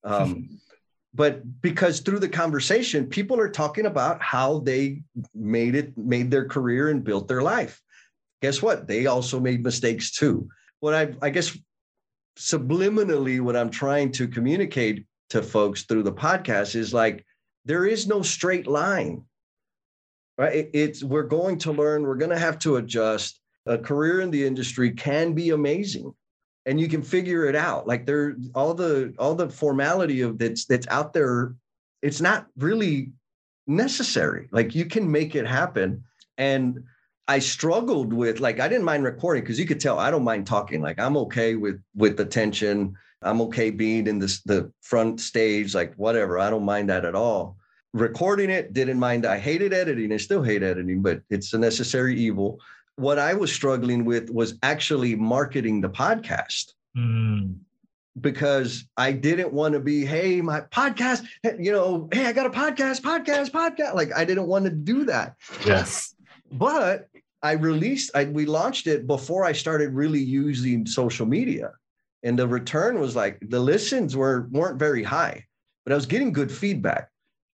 Um, 0.04 0.60
but 1.14 1.62
because 1.62 2.02
through 2.02 2.20
the 2.20 2.30
conversation, 2.30 3.08
people 3.08 3.40
are 3.40 3.50
talking 3.50 3.86
about 3.86 4.22
how 4.22 4.60
they 4.60 5.02
made 5.34 5.76
it, 5.76 5.98
made 5.98 6.30
their 6.30 6.46
career 6.46 6.90
and 6.90 7.04
built 7.04 7.28
their 7.28 7.42
life. 7.42 7.82
Guess 8.42 8.62
what? 8.62 8.88
They 8.88 9.06
also 9.06 9.40
made 9.40 9.64
mistakes 9.64 10.12
too. 10.12 10.50
What 10.80 10.94
I, 10.94 11.14
I 11.22 11.30
guess 11.30 11.58
subliminally 12.40 13.42
what 13.42 13.58
i'm 13.58 13.70
trying 13.70 14.10
to 14.10 14.26
communicate 14.26 15.06
to 15.30 15.44
folks 15.44 15.84
through 15.84 16.04
the 16.04 16.12
podcast 16.12 16.74
is 16.74 16.94
like 16.94 17.26
there 17.66 17.86
is 17.86 18.08
no 18.08 18.22
straight 18.22 18.68
line 18.68 19.24
right? 20.40 20.70
It's 20.74 21.04
we're 21.04 21.24
going 21.24 21.60
to 21.60 21.72
learn 21.74 22.04
we're 22.04 22.16
going 22.16 22.32
to 22.32 22.40
have 22.40 22.58
to 22.60 22.78
adjust. 22.78 23.42
A 23.66 23.78
career 23.78 24.22
in 24.22 24.32
the 24.32 24.48
industry 24.48 24.92
can 24.92 25.34
be 25.34 25.50
amazing 25.50 26.12
and 26.66 26.80
you 26.80 26.88
can 26.88 27.04
figure 27.04 27.46
it 27.46 27.56
out. 27.56 27.86
Like 27.86 28.06
there 28.06 28.36
all 28.56 28.74
the 28.74 29.14
all 29.20 29.36
the 29.36 29.50
formality 29.50 30.22
of 30.22 30.40
that's 30.40 30.66
that's 30.66 30.88
out 30.88 31.14
there 31.14 31.54
it's 32.02 32.22
not 32.22 32.48
really 32.58 33.12
necessary. 33.68 34.48
Like 34.52 34.74
you 34.74 34.86
can 34.86 35.12
make 35.12 35.36
it 35.36 35.46
happen 35.46 36.04
and 36.38 36.80
I 37.30 37.38
struggled 37.38 38.12
with 38.12 38.40
like 38.40 38.60
I 38.60 38.68
didn't 38.68 38.86
mind 38.86 39.04
recording 39.04 39.44
because 39.44 39.60
you 39.60 39.68
could 39.68 39.80
tell 39.80 40.00
I 40.00 40.10
don't 40.10 40.24
mind 40.24 40.48
talking. 40.48 40.82
Like 40.82 41.00
I'm 41.00 41.16
okay 41.18 41.56
with 41.56 41.80
with 41.96 42.18
the 42.18 42.26
tension. 42.26 42.96
I'm 43.22 43.40
okay 43.42 43.70
being 43.70 44.08
in 44.08 44.18
this 44.18 44.42
the 44.42 44.72
front 44.82 45.22
stage, 45.22 45.76
like 45.76 45.94
whatever. 45.94 46.40
I 46.40 46.50
don't 46.50 46.66
mind 46.66 46.90
that 46.90 47.06
at 47.06 47.14
all. 47.14 47.56
Recording 47.94 48.50
it, 48.50 48.74
didn't 48.74 48.98
mind. 48.98 49.28
I 49.28 49.38
hated 49.38 49.74
editing. 49.74 50.12
I 50.12 50.18
still 50.18 50.42
hate 50.42 50.64
editing, 50.64 51.04
but 51.04 51.22
it's 51.30 51.54
a 51.54 51.60
necessary 51.60 52.16
evil. 52.20 52.60
What 52.96 53.20
I 53.20 53.36
was 53.36 53.54
struggling 53.54 54.06
with 54.06 54.32
was 54.32 54.56
actually 54.64 55.16
marketing 55.16 55.82
the 55.82 55.90
podcast. 55.90 56.74
Mm. 56.98 57.58
Because 58.20 58.86
I 58.98 59.12
didn't 59.12 59.54
want 59.54 59.76
to 59.76 59.80
be, 59.80 60.04
hey, 60.04 60.42
my 60.42 60.62
podcast, 60.62 61.26
you 61.60 61.72
know, 61.72 62.10
hey, 62.12 62.26
I 62.26 62.34
got 62.34 62.48
a 62.48 62.50
podcast, 62.50 63.02
podcast, 63.02 63.52
podcast. 63.52 63.94
Like 63.94 64.18
I 64.18 64.26
didn't 64.26 64.48
want 64.48 64.66
to 64.66 64.72
do 64.72 65.06
that. 65.06 65.36
Yes. 65.64 66.16
But 66.52 67.08
I 67.42 67.54
released, 67.54 68.12
I, 68.16 68.26
we 68.26 68.46
launched 68.46 68.88
it 68.88 69.08
before 69.08 69.46
I 69.46 69.54
started 69.54 69.94
really 69.94 70.20
using 70.20 70.86
social 70.86 71.26
media. 71.26 71.72
And 72.24 72.38
the 72.38 72.48
return 72.48 73.00
was 73.00 73.16
like 73.16 73.40
the 73.42 73.60
listens 73.60 74.16
were 74.16 74.50
weren't 74.52 74.78
very 74.78 75.04
high, 75.04 75.46
but 75.86 75.94
I 75.94 75.96
was 75.96 76.06
getting 76.06 76.34
good 76.34 76.52
feedback. 76.52 77.10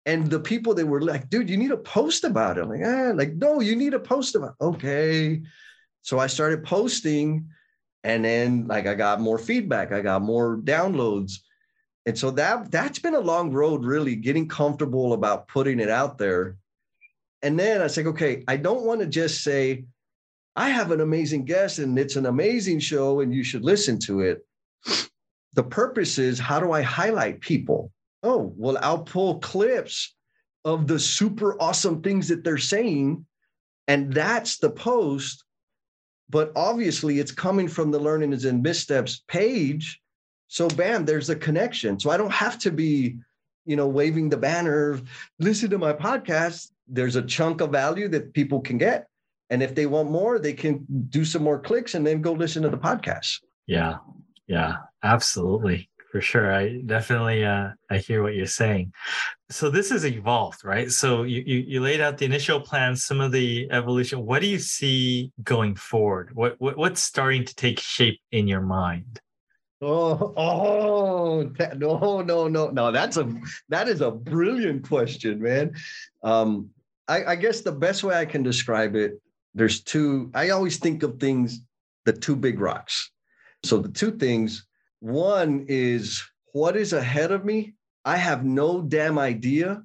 And 0.05 0.29
the 0.29 0.39
people 0.39 0.73
that 0.75 0.85
were 0.85 1.01
like, 1.01 1.29
dude, 1.29 1.49
you 1.49 1.57
need 1.57 1.69
to 1.69 1.77
post 1.77 2.23
about 2.23 2.57
it. 2.57 2.61
I'm 2.61 2.69
like, 2.69 2.81
ah, 2.85 3.11
like, 3.13 3.33
no, 3.35 3.59
you 3.59 3.75
need 3.75 3.91
to 3.91 3.99
post 3.99 4.35
about 4.35 4.55
it. 4.59 4.63
Okay. 4.63 5.41
So 6.01 6.19
I 6.19 6.27
started 6.27 6.63
posting 6.63 7.47
and 8.03 8.25
then 8.25 8.67
like 8.67 8.85
I 8.85 8.95
got 8.95 9.21
more 9.21 9.37
feedback, 9.37 9.91
I 9.91 10.01
got 10.01 10.21
more 10.21 10.57
downloads. 10.57 11.39
And 12.05 12.17
so 12.17 12.31
that 12.31 12.69
that's 12.71 12.99
been 12.99 13.15
a 13.15 13.19
long 13.19 13.51
road, 13.51 13.85
really 13.85 14.15
getting 14.15 14.47
comfortable 14.47 15.13
about 15.13 15.47
putting 15.47 15.79
it 15.79 15.89
out 15.89 16.17
there 16.17 16.57
and 17.43 17.59
then 17.59 17.81
I 17.81 17.87
said, 17.87 18.07
okay, 18.07 18.43
I 18.47 18.57
don't 18.57 18.83
want 18.83 19.01
to 19.01 19.05
just 19.05 19.43
say, 19.43 19.83
I 20.55 20.69
have 20.69 20.91
an 20.91 21.01
amazing 21.01 21.45
guest 21.45 21.79
and 21.79 21.99
it's 21.99 22.15
an 22.15 22.25
amazing 22.25 22.79
show 22.79 23.19
and 23.19 23.33
you 23.33 23.43
should 23.43 23.63
listen 23.63 23.99
to 23.99 24.21
it. 24.21 24.45
The 25.53 25.63
purpose 25.63 26.17
is 26.17 26.39
how 26.39 26.59
do 26.59 26.71
I 26.71 26.81
highlight 26.81 27.41
people? 27.41 27.91
Oh, 28.23 28.53
well, 28.55 28.77
I'll 28.81 29.03
pull 29.03 29.39
clips 29.39 30.15
of 30.63 30.87
the 30.87 30.97
super 30.97 31.61
awesome 31.61 32.01
things 32.01 32.29
that 32.29 32.43
they're 32.43 32.57
saying. 32.57 33.25
And 33.87 34.13
that's 34.13 34.59
the 34.59 34.69
post. 34.69 35.43
But 36.29 36.53
obviously, 36.55 37.19
it's 37.19 37.31
coming 37.31 37.67
from 37.67 37.91
the 37.91 37.99
Learnings 37.99 38.45
and 38.45 38.63
Missteps 38.63 39.23
page. 39.27 39.99
So, 40.47 40.69
bam, 40.69 41.03
there's 41.03 41.29
a 41.29 41.35
connection. 41.35 41.99
So 41.99 42.09
I 42.09 42.17
don't 42.17 42.31
have 42.31 42.57
to 42.59 42.71
be, 42.71 43.17
you 43.65 43.75
know, 43.75 43.87
waving 43.87 44.29
the 44.29 44.37
banner, 44.37 44.99
listen 45.39 45.69
to 45.69 45.77
my 45.77 45.93
podcast 45.93 46.69
there's 46.87 47.15
a 47.15 47.21
chunk 47.21 47.61
of 47.61 47.71
value 47.71 48.07
that 48.09 48.33
people 48.33 48.61
can 48.61 48.77
get. 48.77 49.07
And 49.49 49.61
if 49.61 49.75
they 49.75 49.85
want 49.85 50.09
more, 50.09 50.39
they 50.39 50.53
can 50.53 50.85
do 51.09 51.25
some 51.25 51.43
more 51.43 51.59
clicks 51.59 51.95
and 51.95 52.05
then 52.05 52.21
go 52.21 52.33
listen 52.33 52.63
to 52.63 52.69
the 52.69 52.77
podcast. 52.77 53.39
Yeah. 53.67 53.97
Yeah, 54.47 54.77
absolutely. 55.03 55.89
For 56.11 56.21
sure. 56.21 56.53
I 56.53 56.81
definitely 56.85 57.43
uh, 57.43 57.69
I 57.89 57.97
hear 57.97 58.21
what 58.21 58.35
you're 58.35 58.45
saying. 58.45 58.93
So 59.49 59.71
this 59.71 59.89
has 59.89 60.05
evolved, 60.05 60.63
right? 60.63 60.91
So 60.91 61.23
you, 61.23 61.43
you 61.43 61.57
you 61.67 61.81
laid 61.81 62.01
out 62.01 62.19
the 62.19 62.25
initial 62.25 62.59
plans, 62.59 63.03
some 63.03 63.19
of 63.19 63.31
the 63.31 63.67
evolution. 63.71 64.23
What 64.23 64.43
do 64.43 64.47
you 64.47 64.59
see 64.59 65.31
going 65.43 65.73
forward? 65.73 66.29
What, 66.35 66.55
what 66.59 66.77
what's 66.77 67.01
starting 67.01 67.45
to 67.45 67.55
take 67.55 67.79
shape 67.79 68.19
in 68.31 68.47
your 68.47 68.61
mind? 68.61 69.21
Oh, 69.85 70.33
oh, 70.37 71.51
no, 71.75 72.21
no, 72.21 72.47
no, 72.47 72.69
no. 72.69 72.91
That's 72.91 73.17
a 73.17 73.33
that 73.69 73.87
is 73.89 74.01
a 74.01 74.11
brilliant 74.11 74.87
question, 74.87 75.41
man. 75.41 75.73
Um, 76.23 76.69
I, 77.07 77.25
I 77.25 77.35
guess 77.35 77.61
the 77.61 77.71
best 77.71 78.03
way 78.03 78.15
I 78.15 78.25
can 78.25 78.43
describe 78.43 78.95
it, 78.95 79.21
there's 79.53 79.81
two. 79.81 80.31
I 80.33 80.49
always 80.49 80.77
think 80.77 81.03
of 81.03 81.19
things, 81.19 81.61
the 82.05 82.13
two 82.13 82.35
big 82.35 82.59
rocks. 82.59 83.11
So 83.63 83.77
the 83.77 83.89
two 83.89 84.11
things. 84.11 84.65
One 84.99 85.65
is 85.67 86.23
what 86.53 86.77
is 86.77 86.93
ahead 86.93 87.31
of 87.31 87.43
me, 87.43 87.73
I 88.05 88.17
have 88.17 88.45
no 88.45 88.81
damn 88.81 89.19
idea. 89.19 89.83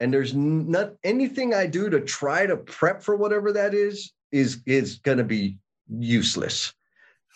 And 0.00 0.12
there's 0.12 0.34
not 0.34 0.94
anything 1.04 1.54
I 1.54 1.66
do 1.66 1.88
to 1.90 2.00
try 2.00 2.46
to 2.46 2.56
prep 2.56 3.02
for 3.02 3.16
whatever 3.16 3.52
that 3.52 3.74
is, 3.74 4.12
is, 4.32 4.60
is 4.66 4.96
going 4.96 5.18
to 5.18 5.24
be 5.24 5.58
useless. 5.88 6.72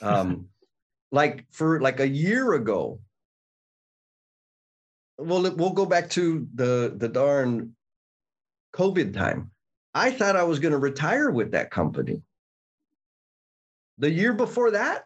Um, 0.02 0.48
like 1.14 1.46
for 1.53 1.81
like 1.81 2.00
a 2.00 2.09
year 2.09 2.55
ago, 2.55 2.98
well, 5.16 5.42
we'll 5.55 5.70
go 5.70 5.87
back 5.87 6.11
to 6.11 6.48
the, 6.55 6.92
the 6.96 7.09
darn 7.09 7.77
COVID 8.74 9.14
time. 9.14 9.53
I 9.94 10.11
thought 10.11 10.35
I 10.35 10.42
was 10.42 10.59
going 10.59 10.72
to 10.72 10.79
retire 10.79 11.31
with 11.31 11.53
that 11.53 11.70
company. 11.70 12.22
The 13.98 14.11
year 14.11 14.33
before 14.33 14.72
that, 14.72 15.05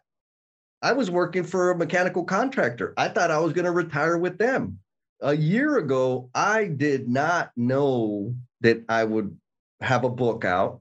I 0.81 0.93
was 0.93 1.11
working 1.11 1.45
for 1.45 1.71
a 1.71 1.77
mechanical 1.77 2.25
contractor. 2.25 2.95
I 2.97 3.09
thought 3.09 3.31
I 3.31 3.41
was 3.41 3.53
going 3.53 3.67
to 3.67 3.71
retire 3.71 4.17
with 4.17 4.39
them. 4.39 4.79
A 5.21 5.37
year 5.37 5.77
ago, 5.77 6.31
I 6.35 6.69
did 6.69 7.07
not 7.07 7.51
know 7.55 8.35
that 8.63 8.83
I 8.89 9.05
would 9.05 9.37
have 9.83 10.05
a 10.05 10.09
book 10.09 10.47
out. 10.47 10.81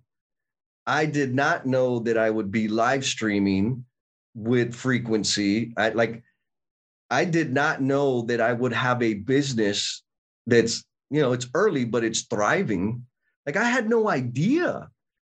I 0.85 1.05
did 1.05 1.35
not 1.35 1.65
know 1.65 1.99
that 1.99 2.17
I 2.17 2.29
would 2.29 2.49
be 2.49 2.69
live 2.69 3.03
streaming 3.03 3.83
with 4.37 4.75
frequency. 4.75 5.73
I 5.75 5.89
like 5.89 6.23
I 7.09 7.25
did 7.25 7.51
not 7.51 7.81
know 7.81 8.21
that 8.23 8.39
I 8.39 8.53
would 8.53 8.73
have 8.73 9.01
a 9.01 9.15
business 9.15 10.03
that's, 10.45 10.83
you 11.09 11.21
know, 11.21 11.33
it's 11.33 11.47
early 11.53 11.85
but 11.85 12.03
it's 12.03 12.21
thriving. 12.21 13.05
Like 13.45 13.57
I 13.57 13.63
had 13.63 13.89
no 13.89 14.07
idea. 14.07 14.89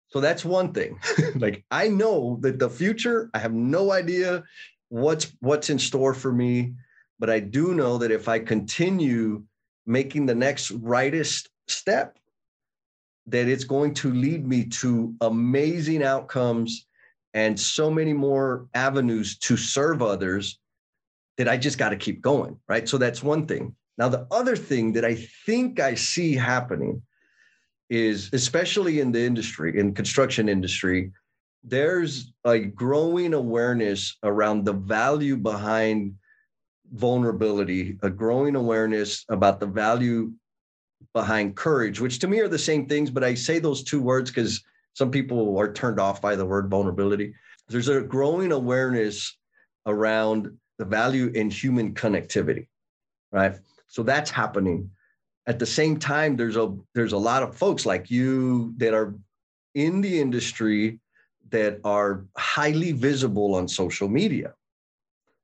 So 0.10 0.20
that's 0.20 0.44
one 0.44 0.74
thing. 0.74 1.00
like 1.36 1.64
I 1.72 1.88
know 1.88 2.38
that 2.42 2.60
the 2.60 2.70
future, 2.70 3.30
I 3.34 3.40
have 3.40 3.54
no 3.54 3.92
idea 3.92 4.44
what's 4.90 5.32
what's 5.40 5.70
in 5.70 5.80
store 5.80 6.14
for 6.14 6.32
me, 6.32 6.74
but 7.18 7.30
I 7.30 7.40
do 7.40 7.74
know 7.74 7.98
that 8.00 8.12
if 8.12 8.28
I 8.28 8.40
continue 8.40 9.44
making 9.86 10.26
the 10.26 10.36
next 10.36 10.72
rightest 10.72 11.50
step, 11.70 12.18
that 13.28 13.48
it's 13.48 13.64
going 13.64 13.94
to 13.96 14.14
lead 14.14 14.46
me 14.46 14.66
to 14.66 15.14
amazing 15.22 16.04
outcomes 16.04 16.87
and 17.38 17.60
so 17.60 17.92
many 17.92 18.14
more 18.14 18.66
avenues 18.74 19.38
to 19.38 19.56
serve 19.56 20.02
others 20.02 20.58
that 21.38 21.48
I 21.48 21.56
just 21.56 21.78
got 21.78 21.90
to 21.90 21.96
keep 21.96 22.20
going, 22.20 22.58
right? 22.68 22.90
So 22.90 22.98
that's 22.98 23.22
one 23.22 23.46
thing. 23.46 23.76
Now 24.00 24.10
the 24.10 24.26
other 24.32 24.56
thing 24.56 24.94
that 24.94 25.06
I 25.06 25.14
think 25.46 25.80
I 25.80 25.94
see 25.94 26.34
happening 26.34 27.00
is 27.92 28.32
especially 28.34 29.02
in 29.02 29.12
the 29.12 29.24
industry, 29.24 29.80
in 29.80 29.94
construction 29.94 30.50
industry, 30.50 31.12
there's 31.64 32.34
a 32.44 32.58
growing 32.58 33.36
awareness 33.36 34.18
around 34.24 34.66
the 34.66 34.74
value 34.74 35.38
behind 35.38 36.16
vulnerability, 36.92 38.00
a 38.02 38.10
growing 38.10 38.56
awareness 38.56 39.26
about 39.30 39.60
the 39.60 39.68
value 39.68 40.32
behind 41.14 41.56
courage, 41.56 42.02
which 42.02 42.18
to 42.18 42.28
me 42.28 42.40
are 42.40 42.48
the 42.48 42.58
same 42.58 42.88
things, 42.88 43.12
but 43.12 43.24
I 43.24 43.36
say 43.36 43.60
those 43.60 43.84
two 43.84 44.02
words 44.02 44.32
because 44.32 44.64
some 44.98 45.12
people 45.12 45.56
are 45.60 45.72
turned 45.72 46.00
off 46.00 46.24
by 46.24 46.36
the 46.36 46.44
word 46.44 46.72
vulnerability. 46.72 47.32
There's 47.68 47.88
a 47.88 48.02
growing 48.02 48.52
awareness 48.52 49.38
around 49.86 50.50
the 50.80 50.86
value 50.86 51.28
in 51.36 51.52
human 51.52 51.94
connectivity, 51.94 52.66
right? 53.32 53.60
So 53.86 54.02
that's 54.02 54.32
happening. 54.32 54.90
At 55.46 55.60
the 55.60 55.68
same 55.68 56.00
time 56.00 56.36
there's 56.36 56.58
a 56.58 56.76
there's 56.96 57.14
a 57.14 57.18
lot 57.30 57.44
of 57.44 57.56
folks 57.56 57.86
like 57.86 58.10
you 58.10 58.74
that 58.78 58.96
are 58.96 59.14
in 59.76 60.02
the 60.02 60.20
industry 60.20 61.00
that 61.50 61.80
are 61.84 62.26
highly 62.36 62.92
visible 62.92 63.54
on 63.54 63.68
social 63.68 64.08
media. 64.08 64.56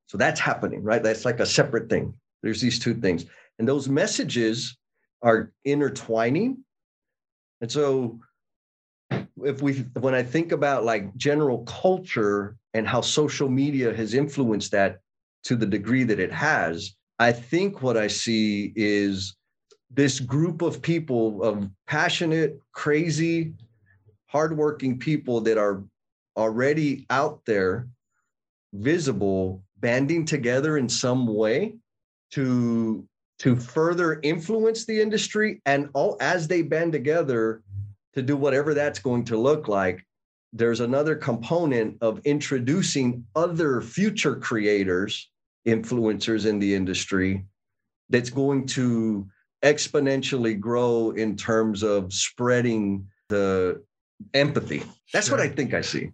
So 0.08 0.18
that's 0.18 0.40
happening 0.40 0.82
right? 0.82 1.02
That's 1.02 1.24
like 1.24 1.38
a 1.38 1.46
separate 1.46 1.88
thing. 1.88 2.12
There's 2.42 2.60
these 2.60 2.80
two 2.80 2.94
things. 2.94 3.26
And 3.60 3.68
those 3.68 3.88
messages 3.88 4.76
are 5.22 5.52
intertwining. 5.64 6.64
And 7.60 7.70
so 7.70 8.18
if 9.10 9.62
we 9.62 9.74
when 10.00 10.14
i 10.14 10.22
think 10.22 10.52
about 10.52 10.84
like 10.84 11.14
general 11.16 11.58
culture 11.64 12.56
and 12.72 12.86
how 12.86 13.00
social 13.00 13.48
media 13.48 13.94
has 13.94 14.14
influenced 14.14 14.72
that 14.72 14.98
to 15.42 15.56
the 15.56 15.66
degree 15.66 16.04
that 16.04 16.20
it 16.20 16.32
has 16.32 16.96
i 17.18 17.30
think 17.30 17.82
what 17.82 17.96
i 17.96 18.06
see 18.06 18.72
is 18.76 19.36
this 19.94 20.20
group 20.20 20.62
of 20.62 20.82
people 20.82 21.42
of 21.42 21.68
passionate, 21.86 22.58
crazy, 22.72 23.54
hardworking 24.26 24.98
people 24.98 25.40
that 25.42 25.56
are 25.58 25.84
already 26.36 27.06
out 27.10 27.40
there, 27.46 27.88
visible, 28.72 29.62
banding 29.78 30.24
together 30.24 30.78
in 30.78 30.88
some 30.88 31.26
way 31.26 31.76
to 32.32 33.06
to 33.40 33.56
further 33.56 34.20
influence 34.22 34.86
the 34.86 35.00
industry 35.00 35.60
and 35.66 35.88
all 35.92 36.16
as 36.20 36.46
they 36.48 36.62
band 36.62 36.92
together 36.92 37.62
to 38.14 38.22
do 38.22 38.36
whatever 38.36 38.74
that's 38.74 38.98
going 38.98 39.24
to 39.24 39.36
look 39.36 39.68
like 39.68 40.04
there's 40.54 40.80
another 40.80 41.16
component 41.16 41.96
of 42.00 42.20
introducing 42.24 43.24
other 43.34 43.80
future 43.80 44.36
creators 44.36 45.28
influencers 45.66 46.46
in 46.46 46.58
the 46.58 46.74
industry 46.74 47.44
that's 48.10 48.30
going 48.30 48.66
to 48.66 49.26
exponentially 49.64 50.58
grow 50.58 51.10
in 51.10 51.36
terms 51.36 51.82
of 51.82 52.12
spreading 52.12 53.06
the 53.30 53.82
empathy. 54.34 54.84
That's 55.12 55.28
sure. 55.28 55.38
what 55.38 55.44
I 55.44 55.48
think 55.48 55.74
I 55.74 55.80
see. 55.80 56.10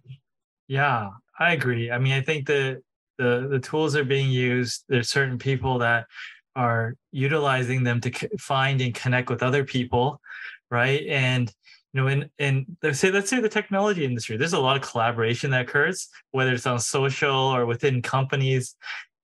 Yeah, 0.67 1.09
I 1.37 1.53
agree. 1.53 1.91
I 1.91 1.99
mean, 1.99 2.13
I 2.13 2.21
think 2.21 2.47
the 2.47 2.81
the 3.17 3.47
the 3.51 3.59
tools 3.59 3.95
are 3.95 4.05
being 4.05 4.29
used. 4.29 4.85
There's 4.87 5.09
certain 5.09 5.37
people 5.37 5.79
that 5.79 6.07
are 6.55 6.95
utilizing 7.11 7.83
them 7.83 8.01
to 8.01 8.11
find 8.39 8.81
and 8.81 8.95
connect 8.95 9.29
with 9.29 9.43
other 9.43 9.63
people, 9.63 10.21
right? 10.69 11.05
And 11.07 11.53
you 11.93 12.01
know, 12.01 12.07
in 12.07 12.29
in 12.39 12.65
say 12.93 13.11
let's 13.11 13.29
say 13.29 13.39
the 13.39 13.49
technology 13.49 14.05
industry, 14.05 14.37
there's 14.37 14.53
a 14.53 14.59
lot 14.59 14.77
of 14.77 14.81
collaboration 14.81 15.51
that 15.51 15.61
occurs, 15.61 16.07
whether 16.31 16.53
it's 16.53 16.65
on 16.65 16.79
social 16.79 17.35
or 17.35 17.65
within 17.65 18.01
companies. 18.01 18.75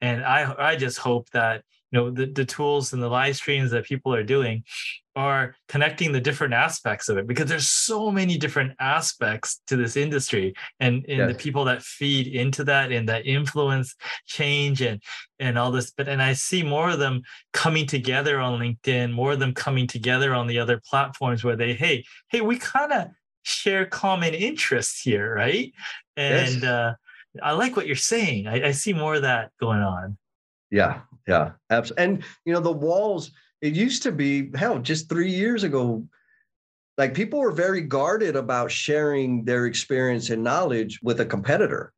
And 0.02 0.24
I 0.24 0.54
I 0.58 0.76
just 0.76 0.98
hope 0.98 1.30
that 1.32 1.64
you 1.92 2.00
know 2.00 2.10
the, 2.10 2.26
the 2.26 2.46
tools 2.46 2.94
and 2.94 3.02
the 3.02 3.10
live 3.10 3.36
streams 3.36 3.72
that 3.72 3.86
people 3.86 4.14
are 4.14 4.24
doing 4.24 4.64
are 5.18 5.56
connecting 5.68 6.12
the 6.12 6.22
different 6.22 6.54
aspects 6.54 7.10
of 7.10 7.18
it 7.18 7.26
because 7.26 7.50
there's 7.50 7.68
so 7.68 8.12
many 8.12 8.38
different 8.38 8.72
aspects 8.80 9.62
to 9.66 9.76
this 9.76 9.98
industry 9.98 10.54
and, 10.80 11.04
and 11.08 11.18
yes. 11.18 11.32
the 11.32 11.34
people 11.34 11.66
that 11.66 11.82
feed 11.82 12.28
into 12.28 12.64
that 12.64 12.92
and 12.92 13.10
that 13.10 13.26
influence 13.26 13.96
change 14.28 14.82
and 14.82 15.02
and 15.40 15.58
all 15.58 15.72
this. 15.72 15.92
But 15.92 16.08
and 16.08 16.22
i 16.22 16.34
see 16.34 16.62
more 16.62 16.92
of 16.92 17.00
them 17.00 17.24
coming 17.52 17.88
together 17.88 18.40
on 18.40 18.60
linkedin 18.60 19.12
more 19.12 19.32
of 19.32 19.40
them 19.40 19.54
coming 19.54 19.88
together 19.88 20.36
on 20.36 20.46
the 20.46 20.60
other 20.60 20.80
platforms 20.88 21.44
where 21.44 21.56
they 21.56 21.74
hey 21.74 22.04
hey 22.30 22.42
we 22.42 22.58
kind 22.60 22.92
of 22.92 23.08
share 23.42 23.86
common 23.86 24.34
interests 24.34 25.02
here 25.02 25.34
right? 25.34 25.74
And 26.16 26.62
yes. 26.62 26.64
uh 26.64 26.94
i 27.42 27.54
like 27.54 27.76
what 27.76 27.88
you're 27.88 27.96
saying. 27.96 28.48
I, 28.48 28.68
I 28.68 28.72
see 28.72 28.94
more 28.94 29.16
of 29.16 29.24
that 29.24 29.52
going 29.60 29.82
on. 29.82 30.18
Yeah, 30.70 31.02
yeah, 31.28 31.52
absolutely. 31.70 32.04
And 32.04 32.24
you 32.46 32.54
know, 32.54 32.60
the 32.62 32.72
walls, 32.72 33.32
it 33.62 33.74
used 33.74 34.04
to 34.04 34.12
be 34.12 34.50
hell 34.56 34.80
just 34.80 35.10
three 35.10 35.32
years 35.32 35.64
ago. 35.64 36.06
Like 36.98 37.14
people 37.14 37.40
were 37.40 37.52
very 37.52 37.82
guarded 37.82 38.36
about 38.36 38.72
sharing 38.72 39.46
their 39.46 39.66
experience 39.66 40.30
and 40.30 40.44
knowledge 40.44 41.00
with 41.04 41.20
a 41.20 41.26
competitor. 41.26 41.94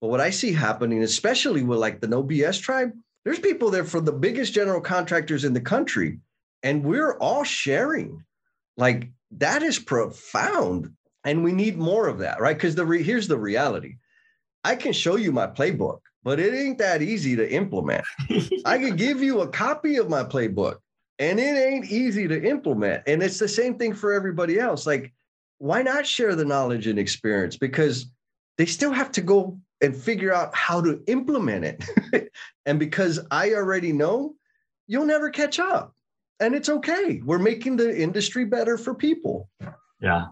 But 0.00 0.08
what 0.08 0.20
I 0.20 0.30
see 0.30 0.52
happening, 0.52 1.02
especially 1.02 1.62
with 1.62 1.78
like 1.78 2.00
the 2.00 2.08
No 2.08 2.24
BS 2.24 2.60
tribe, 2.60 2.90
there's 3.24 3.38
people 3.38 3.70
there 3.70 3.84
for 3.84 4.00
the 4.00 4.12
biggest 4.12 4.52
general 4.52 4.80
contractors 4.80 5.44
in 5.44 5.52
the 5.52 5.60
country, 5.60 6.18
and 6.64 6.82
we're 6.82 7.16
all 7.18 7.44
sharing. 7.44 8.24
Like 8.76 9.10
that 9.32 9.62
is 9.62 9.78
profound, 9.78 10.92
and 11.24 11.44
we 11.44 11.52
need 11.52 11.78
more 11.78 12.08
of 12.08 12.18
that, 12.18 12.40
right? 12.40 12.56
Because 12.56 12.74
the 12.74 12.86
re- 12.86 13.02
here's 13.02 13.28
the 13.28 13.38
reality: 13.38 13.96
I 14.64 14.74
can 14.74 14.92
show 14.92 15.14
you 15.14 15.30
my 15.30 15.46
playbook 15.46 16.00
but 16.24 16.38
it 16.38 16.54
ain't 16.54 16.78
that 16.78 17.02
easy 17.02 17.36
to 17.36 17.50
implement. 17.50 18.04
I 18.64 18.78
could 18.78 18.96
give 18.96 19.22
you 19.22 19.40
a 19.40 19.48
copy 19.48 19.96
of 19.96 20.08
my 20.08 20.22
playbook 20.22 20.76
and 21.18 21.38
it 21.38 21.56
ain't 21.56 21.90
easy 21.90 22.26
to 22.28 22.42
implement. 22.48 23.02
And 23.06 23.22
it's 23.22 23.38
the 23.38 23.48
same 23.48 23.78
thing 23.78 23.94
for 23.94 24.12
everybody 24.12 24.58
else. 24.58 24.86
Like, 24.86 25.12
why 25.58 25.82
not 25.82 26.06
share 26.06 26.34
the 26.34 26.44
knowledge 26.44 26.86
and 26.86 26.98
experience? 26.98 27.56
Because 27.56 28.06
they 28.58 28.66
still 28.66 28.92
have 28.92 29.12
to 29.12 29.20
go 29.20 29.58
and 29.80 29.96
figure 29.96 30.32
out 30.32 30.54
how 30.54 30.80
to 30.80 31.02
implement 31.06 31.64
it. 31.64 32.30
and 32.66 32.78
because 32.78 33.20
I 33.30 33.54
already 33.54 33.92
know, 33.92 34.34
you'll 34.86 35.06
never 35.06 35.30
catch 35.30 35.58
up. 35.58 35.94
And 36.40 36.54
it's 36.54 36.68
okay. 36.68 37.20
We're 37.24 37.38
making 37.38 37.76
the 37.76 38.00
industry 38.00 38.44
better 38.44 38.76
for 38.76 38.94
people. 38.94 39.48
Yeah, 40.00 40.26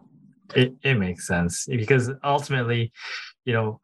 it, 0.56 0.74
it 0.82 0.94
makes 0.94 1.26
sense 1.26 1.66
because 1.66 2.10
ultimately, 2.24 2.92
you 3.44 3.52
know, 3.52 3.80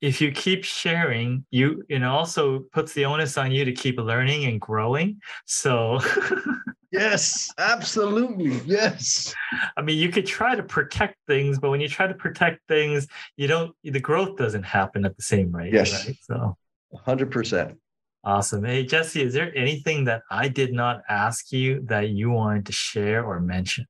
if 0.00 0.20
you 0.20 0.32
keep 0.32 0.64
sharing, 0.64 1.44
you 1.50 1.84
it 1.88 2.02
also 2.02 2.60
puts 2.72 2.92
the 2.92 3.04
onus 3.04 3.38
on 3.38 3.52
you 3.52 3.64
to 3.64 3.72
keep 3.72 3.98
learning 3.98 4.44
and 4.44 4.60
growing. 4.60 5.20
So 5.46 6.00
Yes, 6.94 7.52
absolutely. 7.58 8.60
Yes. 8.66 9.34
I 9.76 9.82
mean, 9.82 9.98
you 9.98 10.10
could 10.10 10.26
try 10.26 10.54
to 10.54 10.62
protect 10.62 11.16
things, 11.26 11.58
but 11.58 11.70
when 11.70 11.80
you 11.80 11.88
try 11.88 12.06
to 12.06 12.14
protect 12.14 12.60
things, 12.68 13.08
you 13.36 13.48
don't 13.48 13.74
the 13.82 13.98
growth 13.98 14.36
doesn't 14.36 14.62
happen 14.62 15.04
at 15.04 15.16
the 15.16 15.22
same 15.22 15.50
rate. 15.50 15.72
Yes. 15.72 16.06
Right? 16.06 16.16
So 16.22 16.56
100%. 17.04 17.76
Awesome. 18.22 18.64
Hey, 18.64 18.84
Jesse, 18.84 19.22
is 19.22 19.34
there 19.34 19.52
anything 19.56 20.04
that 20.04 20.22
I 20.30 20.46
did 20.46 20.72
not 20.72 21.02
ask 21.08 21.50
you 21.50 21.80
that 21.86 22.10
you 22.10 22.30
wanted 22.30 22.66
to 22.66 22.72
share 22.72 23.24
or 23.24 23.40
mention? 23.40 23.86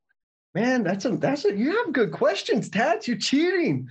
Man, 0.54 0.82
that's 0.82 1.04
a 1.04 1.10
that's 1.10 1.44
a 1.44 1.54
you 1.54 1.76
have 1.76 1.92
good 1.92 2.10
questions, 2.10 2.70
Tats. 2.70 3.06
You're 3.06 3.18
cheating. 3.18 3.88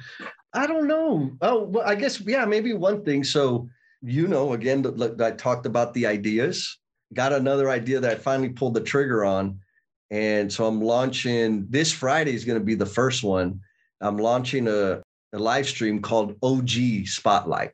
I 0.53 0.67
don't 0.67 0.87
know. 0.87 1.31
Oh, 1.41 1.63
well, 1.63 1.87
I 1.87 1.95
guess 1.95 2.19
yeah, 2.21 2.45
maybe 2.45 2.73
one 2.73 3.03
thing. 3.03 3.23
So 3.23 3.69
you 4.01 4.27
know, 4.27 4.53
again, 4.53 4.85
I 5.21 5.31
talked 5.31 5.65
about 5.65 5.93
the 5.93 6.05
ideas. 6.05 6.77
Got 7.13 7.31
another 7.31 7.69
idea 7.69 7.99
that 8.01 8.11
I 8.11 8.15
finally 8.15 8.49
pulled 8.49 8.73
the 8.73 8.81
trigger 8.81 9.23
on, 9.23 9.59
and 10.11 10.51
so 10.51 10.65
I'm 10.65 10.81
launching 10.81 11.67
this 11.69 11.91
Friday 11.91 12.33
is 12.33 12.45
going 12.45 12.59
to 12.59 12.65
be 12.65 12.75
the 12.75 12.85
first 12.85 13.23
one. 13.23 13.61
I'm 14.01 14.17
launching 14.17 14.67
a, 14.67 15.01
a 15.33 15.39
live 15.39 15.67
stream 15.67 16.01
called 16.01 16.35
OG 16.43 17.05
Spotlight. 17.05 17.71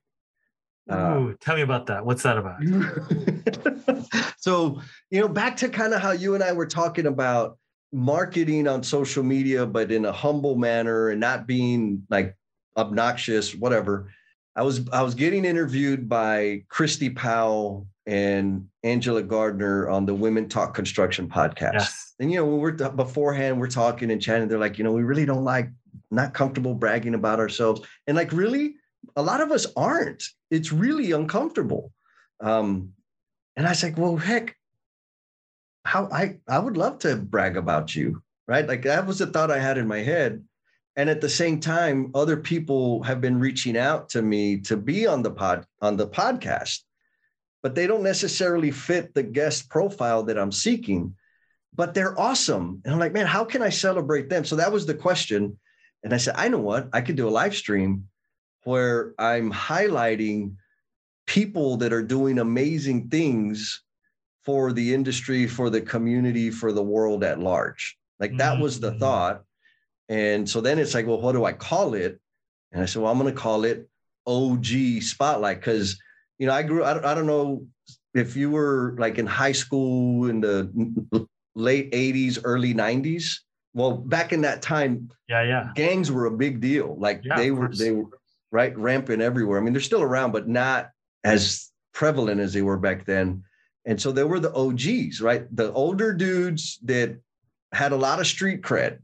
Uh, 0.89 1.33
tell 1.39 1.55
me 1.55 1.61
about 1.61 1.85
that. 1.87 2.05
What's 2.05 2.23
that 2.23 2.37
about? 2.37 2.61
so, 4.37 4.81
you 5.11 5.21
know, 5.21 5.27
back 5.27 5.57
to 5.57 5.69
kind 5.69 5.93
of 5.93 6.01
how 6.01 6.11
you 6.11 6.33
and 6.33 6.43
I 6.43 6.51
were 6.51 6.65
talking 6.65 7.05
about 7.05 7.57
marketing 7.91 8.67
on 8.67 8.81
social 8.83 9.23
media, 9.23 9.65
but 9.65 9.91
in 9.91 10.05
a 10.05 10.11
humble 10.11 10.55
manner 10.55 11.09
and 11.09 11.19
not 11.19 11.45
being 11.45 12.03
like 12.09 12.35
obnoxious, 12.79 13.53
whatever. 13.53 14.11
I 14.55 14.63
was 14.63 14.89
I 14.91 15.01
was 15.03 15.15
getting 15.15 15.45
interviewed 15.45 16.09
by 16.09 16.63
Christy 16.69 17.09
Powell 17.09 17.87
and 18.05 18.67
Angela 18.83 19.21
Gardner 19.21 19.89
on 19.89 20.05
the 20.05 20.15
Women 20.15 20.49
Talk 20.49 20.73
Construction 20.73 21.29
podcast. 21.29 21.73
Yes. 21.73 22.13
And 22.19 22.31
you 22.31 22.37
know, 22.37 22.45
when 22.45 22.59
we're 22.59 22.89
beforehand, 22.89 23.59
we're 23.59 23.67
talking 23.67 24.11
and 24.11 24.21
chatting. 24.21 24.47
They're 24.47 24.59
like, 24.59 24.77
you 24.77 24.83
know, 24.83 24.91
we 24.91 25.03
really 25.03 25.25
don't 25.25 25.43
like 25.43 25.69
not 26.11 26.33
comfortable 26.33 26.73
bragging 26.73 27.13
about 27.13 27.39
ourselves. 27.39 27.81
And 28.07 28.17
like, 28.17 28.31
really, 28.31 28.75
a 29.15 29.21
lot 29.21 29.41
of 29.41 29.51
us 29.51 29.67
aren't. 29.77 30.23
It's 30.49 30.71
really 30.71 31.11
uncomfortable. 31.11 31.93
Um, 32.41 32.93
and 33.55 33.67
I 33.67 33.71
was 33.71 33.83
like, 33.83 33.97
well, 33.97 34.17
heck, 34.17 34.55
how 35.85 36.09
I 36.11 36.39
I 36.47 36.59
would 36.59 36.77
love 36.77 36.99
to 36.99 37.15
brag 37.15 37.57
about 37.57 37.95
you, 37.95 38.21
right? 38.47 38.67
Like 38.67 38.83
that 38.83 39.05
was 39.05 39.19
the 39.19 39.27
thought 39.27 39.51
I 39.51 39.59
had 39.59 39.77
in 39.77 39.87
my 39.87 39.99
head. 39.99 40.43
And 40.95 41.09
at 41.09 41.21
the 41.21 41.29
same 41.29 41.59
time, 41.59 42.11
other 42.13 42.37
people 42.37 43.03
have 43.03 43.21
been 43.21 43.39
reaching 43.39 43.77
out 43.77 44.09
to 44.09 44.21
me 44.21 44.59
to 44.61 44.75
be 44.75 45.07
on 45.07 45.21
the 45.21 45.31
pod 45.31 45.65
on 45.81 45.97
the 45.97 46.07
podcast, 46.07 46.79
but 47.63 47.75
they 47.75 47.87
don't 47.87 48.03
necessarily 48.03 48.71
fit 48.71 49.13
the 49.13 49.23
guest 49.23 49.69
profile 49.69 50.23
that 50.23 50.37
I'm 50.37 50.51
seeking. 50.51 51.15
But 51.73 51.93
they're 51.93 52.19
awesome. 52.19 52.81
And 52.83 52.93
I'm 52.93 52.99
like, 52.99 53.13
man, 53.13 53.27
how 53.27 53.45
can 53.45 53.61
I 53.61 53.69
celebrate 53.69 54.29
them? 54.29 54.43
So 54.43 54.55
that 54.57 54.71
was 54.71 54.85
the 54.85 54.95
question. 54.95 55.57
And 56.03 56.13
I 56.13 56.17
said, 56.17 56.35
I 56.37 56.47
know 56.47 56.59
what, 56.59 56.89
I 56.91 57.01
could 57.01 57.15
do 57.15 57.27
a 57.27 57.29
live 57.29 57.55
stream 57.55 58.07
where 58.63 59.13
I'm 59.17 59.51
highlighting 59.51 60.55
people 61.27 61.77
that 61.77 61.93
are 61.93 62.03
doing 62.03 62.39
amazing 62.39 63.09
things 63.09 63.83
for 64.43 64.73
the 64.73 64.93
industry, 64.93 65.47
for 65.47 65.69
the 65.69 65.81
community, 65.81 66.49
for 66.49 66.71
the 66.71 66.83
world 66.83 67.23
at 67.23 67.39
large. 67.39 67.97
Like 68.19 68.35
that 68.37 68.53
mm-hmm. 68.53 68.63
was 68.63 68.79
the 68.79 68.89
mm-hmm. 68.89 68.99
thought. 68.99 69.43
And 70.09 70.49
so 70.49 70.59
then 70.59 70.79
it's 70.79 70.93
like, 70.93 71.05
well, 71.05 71.21
what 71.21 71.33
do 71.33 71.45
I 71.45 71.53
call 71.53 71.93
it? 71.93 72.19
And 72.71 72.81
I 72.81 72.85
said, 72.85 73.01
well, 73.01 73.11
I'm 73.11 73.19
going 73.19 73.33
to 73.33 73.39
call 73.39 73.63
it 73.63 73.87
OG 74.25 75.01
Spotlight 75.01 75.59
because, 75.59 75.99
you 76.39 76.47
know, 76.47 76.53
I 76.53 76.63
grew, 76.63 76.83
I 76.83 76.93
don't, 76.93 77.05
I 77.05 77.13
don't 77.13 77.27
know 77.27 77.65
if 78.13 78.35
you 78.35 78.49
were 78.49 78.95
like 78.97 79.17
in 79.19 79.27
high 79.27 79.51
school 79.51 80.29
in 80.29 80.41
the 80.41 81.27
late 81.55 81.91
80s, 81.91 82.39
early 82.43 82.73
90s. 82.73 83.35
Well, 83.73 83.97
back 83.97 84.33
in 84.33 84.41
that 84.41 84.63
time, 84.63 85.09
yeah, 85.27 85.43
yeah, 85.43 85.69
gangs 85.75 86.11
were 86.11 86.25
a 86.25 86.31
big 86.31 86.59
deal. 86.59 86.97
Like 86.99 87.21
yeah, 87.23 87.37
they 87.37 87.51
were, 87.51 87.69
they 87.69 87.91
were 87.91 88.09
right 88.51 88.75
rampant 88.75 89.21
everywhere. 89.21 89.59
I 89.59 89.61
mean, 89.61 89.73
they're 89.73 89.81
still 89.81 90.01
around, 90.01 90.31
but 90.31 90.47
not 90.47 90.89
as 91.23 91.69
prevalent 91.93 92.41
as 92.41 92.53
they 92.53 92.63
were 92.63 92.77
back 92.77 93.05
then. 93.05 93.43
And 93.85 94.01
so 94.01 94.11
there 94.11 94.27
were 94.27 94.39
the 94.39 94.53
OGs, 94.53 95.21
right? 95.21 95.45
The 95.55 95.71
older 95.73 96.13
dudes 96.13 96.79
that 96.83 97.17
had 97.71 97.91
a 97.91 97.95
lot 97.97 98.19
of 98.19 98.27
street 98.27 98.61
cred. 98.61 98.99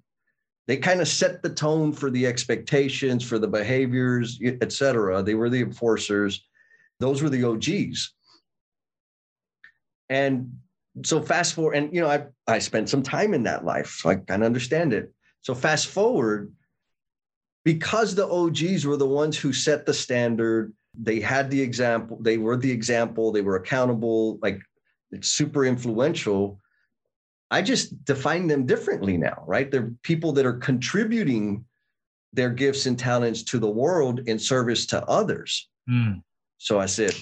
They 0.67 0.77
kind 0.77 1.01
of 1.01 1.07
set 1.07 1.43
the 1.43 1.49
tone 1.49 1.93
for 1.93 2.09
the 2.09 2.25
expectations, 2.25 3.23
for 3.23 3.37
the 3.37 3.47
behaviors, 3.47 4.39
et 4.43 4.71
cetera. 4.71 5.21
They 5.21 5.35
were 5.35 5.49
the 5.49 5.61
enforcers. 5.61 6.43
Those 6.99 7.21
were 7.21 7.29
the 7.29 7.43
OGs. 7.43 8.13
And 10.09 10.57
so 11.03 11.21
fast 11.21 11.53
forward, 11.53 11.75
and 11.75 11.93
you 11.93 12.01
know, 12.01 12.09
I 12.09 12.25
I 12.47 12.59
spent 12.59 12.89
some 12.89 13.03
time 13.03 13.33
in 13.33 13.43
that 13.43 13.65
life, 13.65 13.97
so 13.99 14.09
I 14.09 14.15
kind 14.15 14.41
of 14.41 14.45
understand 14.45 14.93
it. 14.93 15.13
So 15.41 15.53
fast 15.53 15.87
forward, 15.87 16.53
because 17.63 18.15
the 18.15 18.27
OGs 18.27 18.85
were 18.85 18.97
the 18.97 19.07
ones 19.07 19.37
who 19.37 19.51
set 19.51 19.85
the 19.85 19.93
standard, 19.93 20.73
they 20.97 21.19
had 21.19 21.51
the 21.51 21.61
example, 21.61 22.17
they 22.21 22.37
were 22.37 22.57
the 22.57 22.71
example, 22.71 23.31
they 23.31 23.41
were 23.41 23.57
accountable, 23.57 24.39
like 24.41 24.59
it's 25.11 25.29
super 25.29 25.65
influential. 25.65 26.59
I 27.51 27.61
just 27.61 28.03
define 28.05 28.47
them 28.47 28.65
differently 28.65 29.17
now, 29.17 29.43
right? 29.45 29.69
They're 29.69 29.91
people 30.01 30.31
that 30.33 30.45
are 30.45 30.57
contributing 30.57 31.65
their 32.33 32.49
gifts 32.49 32.85
and 32.85 32.97
talents 32.99 33.43
to 33.43 33.59
the 33.59 33.69
world 33.69 34.21
in 34.27 34.37
service 34.37 34.85
to 34.87 35.03
others. 35.05 35.69
Mm. 35.89 36.21
So 36.57 36.79
I 36.79 36.85
said, 36.85 37.15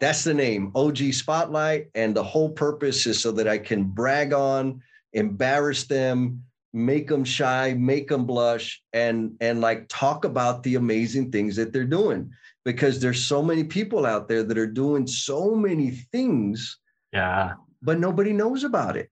that's 0.00 0.24
the 0.24 0.34
name, 0.34 0.72
OG 0.74 1.12
Spotlight. 1.12 1.88
And 1.94 2.14
the 2.14 2.22
whole 2.22 2.50
purpose 2.50 3.06
is 3.06 3.20
so 3.20 3.32
that 3.32 3.48
I 3.48 3.58
can 3.58 3.84
brag 3.84 4.32
on, 4.32 4.82
embarrass 5.12 5.84
them, 5.84 6.42
make 6.72 7.08
them 7.08 7.24
shy, 7.24 7.74
make 7.74 8.08
them 8.08 8.26
blush, 8.26 8.82
and 8.92 9.34
and 9.40 9.60
like 9.60 9.86
talk 9.88 10.24
about 10.24 10.62
the 10.62 10.74
amazing 10.74 11.32
things 11.32 11.56
that 11.56 11.72
they're 11.72 11.84
doing. 11.84 12.30
Because 12.64 13.00
there's 13.00 13.24
so 13.24 13.42
many 13.42 13.64
people 13.64 14.04
out 14.04 14.28
there 14.28 14.42
that 14.42 14.58
are 14.58 14.66
doing 14.66 15.06
so 15.06 15.54
many 15.54 15.90
things. 16.12 16.78
Yeah. 17.12 17.54
But 17.80 17.98
nobody 18.00 18.32
knows 18.32 18.64
about 18.64 18.96
it. 18.96 19.10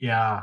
Yeah. 0.00 0.42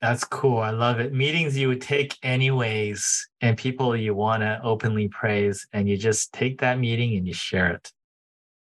That's 0.00 0.22
cool. 0.22 0.58
I 0.58 0.70
love 0.70 1.00
it. 1.00 1.12
Meetings 1.12 1.56
you 1.58 1.68
would 1.68 1.80
take 1.80 2.16
anyways, 2.22 3.28
and 3.40 3.58
people 3.58 3.96
you 3.96 4.14
want 4.14 4.42
to 4.42 4.60
openly 4.62 5.08
praise, 5.08 5.66
and 5.72 5.88
you 5.88 5.96
just 5.96 6.32
take 6.32 6.60
that 6.60 6.78
meeting 6.78 7.16
and 7.16 7.26
you 7.26 7.34
share 7.34 7.72
it. 7.72 7.92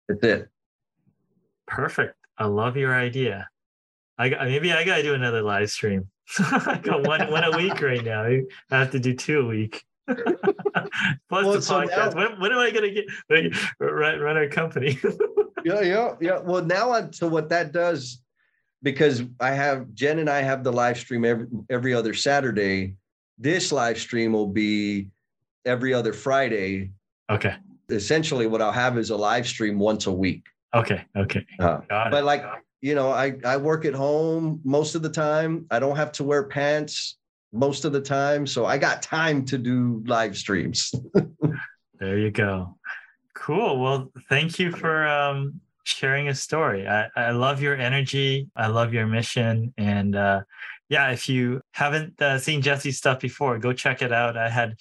That's 0.09 0.25
it. 0.25 0.49
Perfect. 1.69 2.17
I 2.37 2.47
love 2.47 2.77
your 2.77 2.95
idea. 2.95 3.49
I 4.19 4.29
got, 4.29 4.45
maybe 4.47 4.73
I 4.73 4.85
gotta 4.85 5.03
do 5.03 5.15
another 5.15 5.41
live 5.41 5.71
stream. 5.71 6.09
I 6.39 6.81
got 6.83 7.07
one 7.07 7.31
one 7.31 7.45
a 7.45 7.57
week 7.57 7.81
right 7.81 8.05
now. 8.05 8.25
I 8.25 8.43
have 8.71 8.91
to 8.91 8.99
do 8.99 9.15
two 9.15 9.41
a 9.41 9.47
week. 9.47 9.85
Plus 10.09 10.17
well, 11.31 11.53
the 11.53 11.59
podcast. 11.59 11.63
So 11.63 11.85
now, 11.85 12.11
when, 12.15 12.41
when, 12.41 12.53
am 12.53 12.59
I 12.59 12.71
gonna 12.71 12.91
get 12.91 13.07
run, 13.81 14.21
run 14.21 14.37
our 14.37 14.49
company? 14.49 14.99
yeah, 15.65 15.81
yeah, 15.81 16.15
yeah. 16.21 16.39
Well, 16.41 16.65
now 16.65 16.91
on 16.91 17.13
so 17.13 17.29
what 17.29 17.49
that 17.51 17.73
does, 17.73 18.21
because 18.83 19.23
I 19.39 19.51
have 19.51 19.93
Jen 19.95 20.19
and 20.19 20.31
I 20.31 20.41
have 20.41 20.65
the 20.65 20.73
live 20.73 20.99
stream 20.99 21.25
every 21.25 21.47
every 21.69 21.95
other 21.95 22.15
Saturday. 22.15 22.97
This 23.39 23.73
live 23.73 23.99
stream 23.99 24.33
will 24.33 24.49
be 24.49 25.09
every 25.65 25.95
other 25.95 26.13
Friday. 26.13 26.91
Okay 27.31 27.57
essentially 27.93 28.47
what 28.47 28.63
I'll 28.63 28.73
have 28.73 28.99
is 28.99 29.11
a 29.11 29.17
live 29.17 29.47
stream 29.47 29.79
once 29.79 30.07
a 30.07 30.13
week. 30.13 30.47
Okay. 30.75 31.05
Okay. 31.17 31.45
Uh, 31.59 31.81
but 31.89 32.25
like, 32.25 32.45
you 32.81 32.95
know, 32.95 33.11
I, 33.11 33.35
I 33.45 33.57
work 33.57 33.85
at 33.85 33.95
home 33.95 34.61
most 34.65 34.95
of 34.95 35.03
the 35.03 35.11
time. 35.11 35.67
I 35.71 35.79
don't 35.79 35.97
have 35.97 36.13
to 36.13 36.25
wear 36.25 36.45
pants 36.45 37.19
most 37.53 37.85
of 37.85 37.93
the 37.93 38.01
time. 38.01 38.47
So 38.47 38.67
I 38.67 38.79
got 38.79 39.03
time 39.03 39.45
to 39.47 39.59
do 39.59 40.03
live 40.07 40.37
streams. 40.37 40.93
there 41.99 42.19
you 42.19 42.31
go. 42.31 42.77
Cool. 43.35 43.81
Well, 43.81 44.13
thank 44.29 44.59
you 44.59 44.71
for 44.71 45.07
um, 45.07 45.61
sharing 45.85 46.29
a 46.29 46.35
story. 46.35 46.87
I, 46.87 47.09
I 47.17 47.31
love 47.31 47.61
your 47.61 47.77
energy. 47.77 48.49
I 48.57 48.69
love 48.69 48.93
your 48.93 49.07
mission. 49.07 49.73
And 49.77 50.17
uh, 50.17 50.43
yeah, 50.89 51.11
if 51.11 51.29
you 51.29 51.61
haven't 51.73 52.21
uh, 52.21 52.39
seen 52.39 52.63
Jesse's 52.63 52.99
stuff 52.99 53.21
before, 53.21 53.59
go 53.59 53.73
check 53.73 54.03
it 54.03 54.13
out. 54.13 54.37
I 54.37 54.49
had 54.49 54.75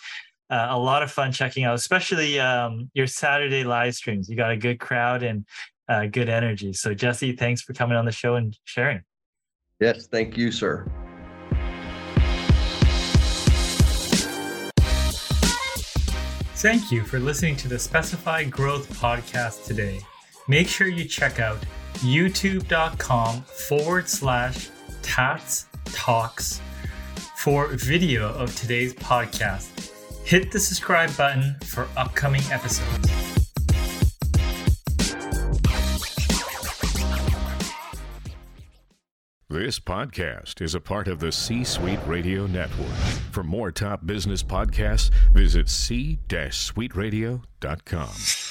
uh, 0.50 0.68
a 0.70 0.80
lot 0.80 1.04
of 1.04 1.12
fun 1.12 1.32
checking 1.32 1.64
out, 1.64 1.76
especially 1.76 2.40
um, 2.40 2.90
your 2.94 3.08
Saturday 3.08 3.64
live 3.64 3.96
streams. 3.96 4.30
You 4.30 4.36
got 4.36 4.52
a 4.52 4.58
good 4.58 4.80
crowd 4.80 5.24
and 5.24 5.46
uh, 5.88 6.06
good 6.08 6.30
energy. 6.30 6.74
So, 6.74 6.94
Jesse, 6.94 7.34
thanks 7.34 7.62
for 7.62 7.74
coming 7.74 7.98
on 7.98 8.06
the 8.06 8.12
show 8.12 8.36
and 8.36 8.58
sharing. 8.64 9.02
Yes, 9.80 10.08
thank 10.08 10.36
you, 10.38 10.52
sir. 10.52 10.86
Thank 16.56 16.92
you 16.92 17.06
for 17.06 17.20
listening 17.20 17.56
to 17.58 17.70
the 17.70 17.80
Specified 17.80 18.52
Growth 18.52 18.92
podcast 19.00 19.66
today. 19.66 20.02
Make 20.50 20.68
sure 20.68 20.88
you 20.88 21.06
check 21.06 21.40
out 21.40 21.60
youtube.com 22.00 23.42
forward 23.44 24.10
slash 24.10 24.70
tate 25.02 25.64
talks 25.86 26.60
for 27.38 27.68
video 27.68 28.34
of 28.34 28.54
today's 28.56 28.94
podcast 28.94 29.90
hit 30.30 30.52
the 30.52 30.60
subscribe 30.60 31.16
button 31.18 31.56
for 31.66 31.88
upcoming 31.98 32.44
episodes. 32.52 33.10
This 39.50 39.80
podcast 39.80 40.62
is 40.62 40.76
a 40.76 40.80
part 40.80 41.08
of 41.08 41.20
the 41.20 41.32
C 41.32 41.64
Suite 41.64 41.98
Radio 42.06 42.46
Network. 42.46 42.96
For 43.32 43.44
more 43.44 43.72
top 43.72 44.06
business 44.06 44.44
podcasts, 44.44 45.10
visit 45.34 45.68
c-suiteradio.com. 45.68 48.49